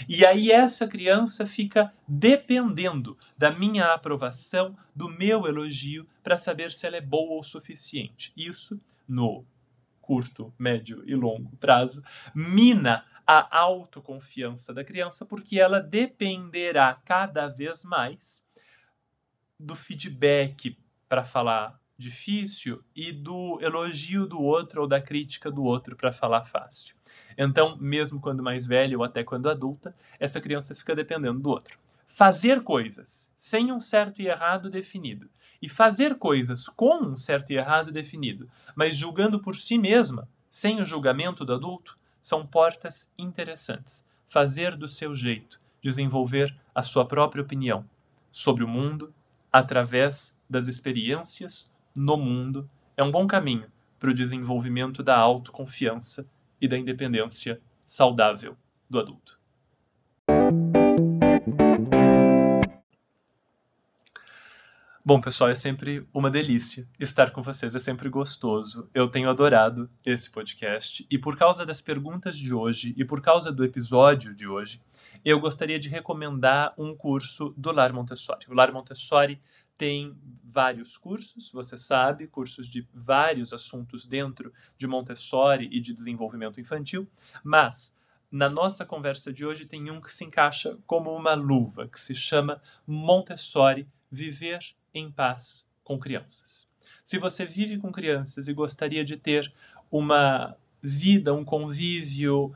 E 0.09 0.27
aí 0.27 0.51
essa 0.51 0.89
criança 0.89 1.47
fica 1.47 1.93
dependendo 2.09 3.17
da 3.39 3.53
minha 3.53 3.95
aprovação, 3.95 4.77
do 4.93 5.09
meu 5.09 5.47
elogio, 5.47 6.05
para 6.21 6.37
saber 6.37 6.73
se 6.73 6.85
ela 6.85 6.97
é 6.97 7.01
boa 7.01 7.39
o 7.39 7.45
suficiente. 7.45 8.33
Isso, 8.37 8.81
no 9.07 9.45
curto, 10.01 10.53
médio 10.59 11.05
e 11.07 11.15
longo 11.15 11.57
prazo, 11.59 12.03
mina 12.35 13.05
a 13.25 13.57
autoconfiança 13.57 14.75
da 14.75 14.83
criança, 14.83 15.25
porque 15.25 15.61
ela 15.61 15.79
dependerá 15.79 17.01
cada 17.05 17.47
vez 17.47 17.85
mais 17.85 18.45
do 19.63 19.77
feedback 19.77 20.77
para 21.09 21.25
falar 21.25 21.81
difícil 21.97 22.83
e 22.97 23.13
do 23.13 23.59
elogio 23.63 24.27
do 24.27 24.41
outro 24.41 24.83
ou 24.83 24.89
da 24.89 25.01
crítica 25.01 25.51
do 25.51 25.63
outro 25.63 25.95
para 25.97 26.13
falar 26.13 26.45
fácil. 26.45 26.97
Então, 27.39 27.77
mesmo 27.79 28.21
quando 28.21 28.43
mais 28.43 28.67
velha 28.67 28.99
ou 28.99 29.05
até 29.05 29.23
quando 29.23 29.49
adulta, 29.49 29.95
essa 30.19 30.41
criança 30.41 30.75
fica 30.75 30.97
dependendo 30.97 31.39
do 31.39 31.51
outro. 31.51 31.79
Fazer 32.07 32.63
coisas 32.63 33.31
sem 33.37 33.73
um 33.73 33.81
certo 33.81 34.21
e 34.21 34.27
errado 34.27 34.69
definido 34.69 35.31
e 35.63 35.69
fazer 35.69 36.17
coisas 36.17 36.69
com 36.69 36.97
um 36.97 37.17
certo 37.17 37.51
e 37.51 37.57
errado 37.57 37.93
definido, 37.93 38.51
mas 38.75 38.97
julgando 38.97 39.41
por 39.41 39.55
si 39.55 39.79
mesma, 39.79 40.29
sem 40.51 40.83
o 40.83 40.87
julgamento 40.87 41.45
do 41.45 41.55
adulto, 41.55 41.95
são 42.21 42.47
portas 42.47 43.13
interessantes. 43.17 44.05
Fazer 44.27 44.77
do 44.77 44.89
seu 44.89 45.15
jeito, 45.15 45.61
desenvolver 45.81 46.55
a 46.75 46.83
sua 46.83 47.07
própria 47.07 47.43
opinião 47.43 47.89
sobre 48.31 48.65
o 48.65 48.69
mundo 48.69 49.15
através 49.53 50.35
das 50.49 50.67
experiências 50.67 51.71
no 51.95 52.17
mundo 52.17 52.69
é 52.97 53.03
um 53.03 53.11
bom 53.11 53.27
caminho 53.27 53.71
para 54.01 54.11
o 54.11 54.15
desenvolvimento 54.15 55.03
da 55.03 55.17
autoconfiança 55.17 56.27
e 56.61 56.67
da 56.67 56.79
independência 56.79 57.61
saudável 57.87 58.57
do 58.89 58.99
adulto. 58.99 59.42
Bom, 65.05 65.21
pessoal, 65.21 65.51
é 65.51 65.55
sempre 65.57 66.07
uma 66.15 66.31
delícia 66.31 66.89
estar 66.97 67.33
com 67.33 67.43
vocês, 67.43 67.75
é 67.75 67.81
sempre 67.81 68.09
gostoso. 68.09 68.89
Eu 68.95 69.09
tenho 69.09 69.29
adorado 69.29 69.91
esse 70.07 70.31
podcast 70.31 71.05
e 71.11 71.19
por 71.19 71.37
causa 71.37 71.67
das 71.67 71.81
perguntas 71.81 72.39
de 72.39 72.55
hoje 72.55 72.95
e 72.97 73.05
por 73.05 73.21
causa 73.21 73.51
do 73.51 73.65
episódio 73.65 74.33
de 74.33 74.47
hoje, 74.47 74.81
eu 75.25 75.41
gostaria 75.41 75.77
de 75.77 75.89
recomendar 75.89 76.73
um 76.79 76.95
curso 76.95 77.53
do 77.57 77.73
Lar 77.73 77.93
Montessori. 77.93 78.47
O 78.49 78.55
Lar 78.55 78.73
Montessori 78.73 79.43
tem 79.77 80.17
vários 80.45 80.97
cursos, 80.97 81.51
você 81.51 81.77
sabe, 81.77 82.29
cursos 82.29 82.69
de 82.69 82.87
vários 82.95 83.53
assuntos 83.53 84.07
dentro 84.07 84.53
de 84.79 84.87
Montessori 84.87 85.69
e 85.73 85.81
de 85.81 85.93
desenvolvimento 85.93 86.61
infantil, 86.61 87.11
mas 87.43 87.97
na 88.31 88.49
nossa 88.49 88.87
conversa 88.87 89.33
de 89.33 89.45
hoje 89.45 89.67
tem 89.67 89.91
um 89.91 90.01
que 90.01 90.15
se 90.15 90.25
encaixa 90.25 90.79
como 90.87 91.13
uma 91.13 91.35
luva, 91.35 91.89
que 91.89 92.01
se 92.01 92.15
chama 92.15 92.63
Montessori 92.87 93.89
Viver 94.09 94.61
em 94.95 95.11
Paz 95.11 95.67
com 95.85 95.99
Crianças. 95.99 96.69
Se 97.05 97.19
você 97.19 97.45
vive 97.45 97.79
com 97.79 97.91
crianças 97.91 98.49
e 98.49 98.55
gostaria 98.55 99.05
de 99.05 99.17
ter 99.17 99.53
uma 99.91 100.57
vida, 100.81 101.35
um 101.35 101.45
convívio, 101.45 102.55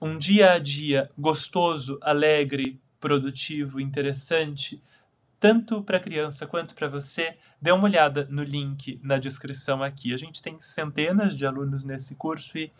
um 0.00 0.18
dia 0.18 0.52
a 0.52 0.58
dia 0.58 1.10
gostoso, 1.16 1.98
alegre, 2.00 2.80
produtivo, 3.00 3.80
interessante, 3.80 4.80
tanto 5.38 5.82
para 5.82 5.98
a 5.98 6.00
criança 6.00 6.46
quanto 6.46 6.74
para 6.74 6.88
você, 6.88 7.36
dê 7.60 7.70
uma 7.70 7.84
olhada 7.84 8.26
no 8.30 8.42
link 8.42 8.98
na 9.02 9.18
descrição 9.18 9.82
aqui. 9.82 10.12
A 10.12 10.16
gente 10.16 10.42
tem 10.42 10.58
centenas 10.60 11.36
de 11.36 11.46
alunos 11.46 11.84
nesse 11.84 12.14
curso 12.14 12.58
e, 12.58 12.72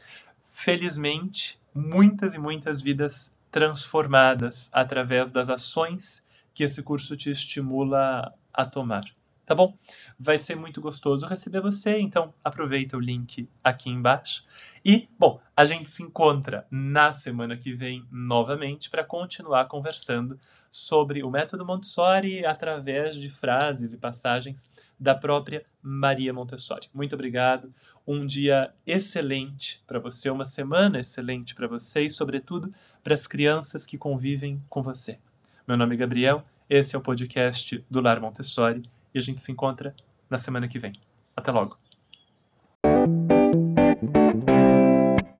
felizmente, 0.52 1.58
muitas 1.74 2.34
e 2.34 2.38
muitas 2.38 2.80
vidas 2.80 3.36
transformadas 3.50 4.68
através 4.72 5.30
das 5.30 5.48
ações 5.48 6.24
que 6.54 6.64
esse 6.64 6.82
curso 6.82 7.16
te 7.16 7.30
estimula 7.30 8.32
a 8.56 8.64
tomar. 8.64 9.04
Tá 9.46 9.54
bom? 9.54 9.78
Vai 10.18 10.40
ser 10.40 10.56
muito 10.56 10.80
gostoso 10.80 11.24
receber 11.24 11.60
você, 11.60 12.00
então 12.00 12.34
aproveita 12.42 12.96
o 12.96 13.00
link 13.00 13.48
aqui 13.62 13.88
embaixo. 13.88 14.44
E, 14.84 15.08
bom, 15.16 15.40
a 15.56 15.64
gente 15.64 15.88
se 15.88 16.02
encontra 16.02 16.66
na 16.68 17.12
semana 17.12 17.56
que 17.56 17.72
vem 17.72 18.04
novamente 18.10 18.90
para 18.90 19.04
continuar 19.04 19.66
conversando 19.66 20.36
sobre 20.68 21.22
o 21.22 21.30
método 21.30 21.64
Montessori 21.64 22.44
através 22.44 23.14
de 23.14 23.30
frases 23.30 23.92
e 23.92 23.98
passagens 23.98 24.68
da 24.98 25.14
própria 25.14 25.62
Maria 25.80 26.32
Montessori. 26.32 26.88
Muito 26.92 27.14
obrigado. 27.14 27.72
Um 28.04 28.26
dia 28.26 28.74
excelente 28.84 29.80
para 29.86 30.00
você, 30.00 30.28
uma 30.28 30.44
semana 30.44 30.98
excelente 30.98 31.54
para 31.54 31.68
você 31.68 32.02
e, 32.02 32.10
sobretudo, 32.10 32.74
para 33.02 33.14
as 33.14 33.28
crianças 33.28 33.86
que 33.86 33.96
convivem 33.96 34.60
com 34.68 34.82
você. 34.82 35.20
Meu 35.68 35.76
nome 35.76 35.94
é 35.94 35.98
Gabriel, 35.98 36.44
esse 36.68 36.94
é 36.94 36.98
o 36.98 37.02
podcast 37.02 37.84
do 37.90 38.00
Lar 38.00 38.20
Montessori 38.20 38.82
e 39.14 39.18
a 39.18 39.22
gente 39.22 39.40
se 39.40 39.52
encontra 39.52 39.94
na 40.28 40.38
semana 40.38 40.68
que 40.68 40.78
vem. 40.78 40.92
Até 41.36 41.52
logo! 41.52 41.85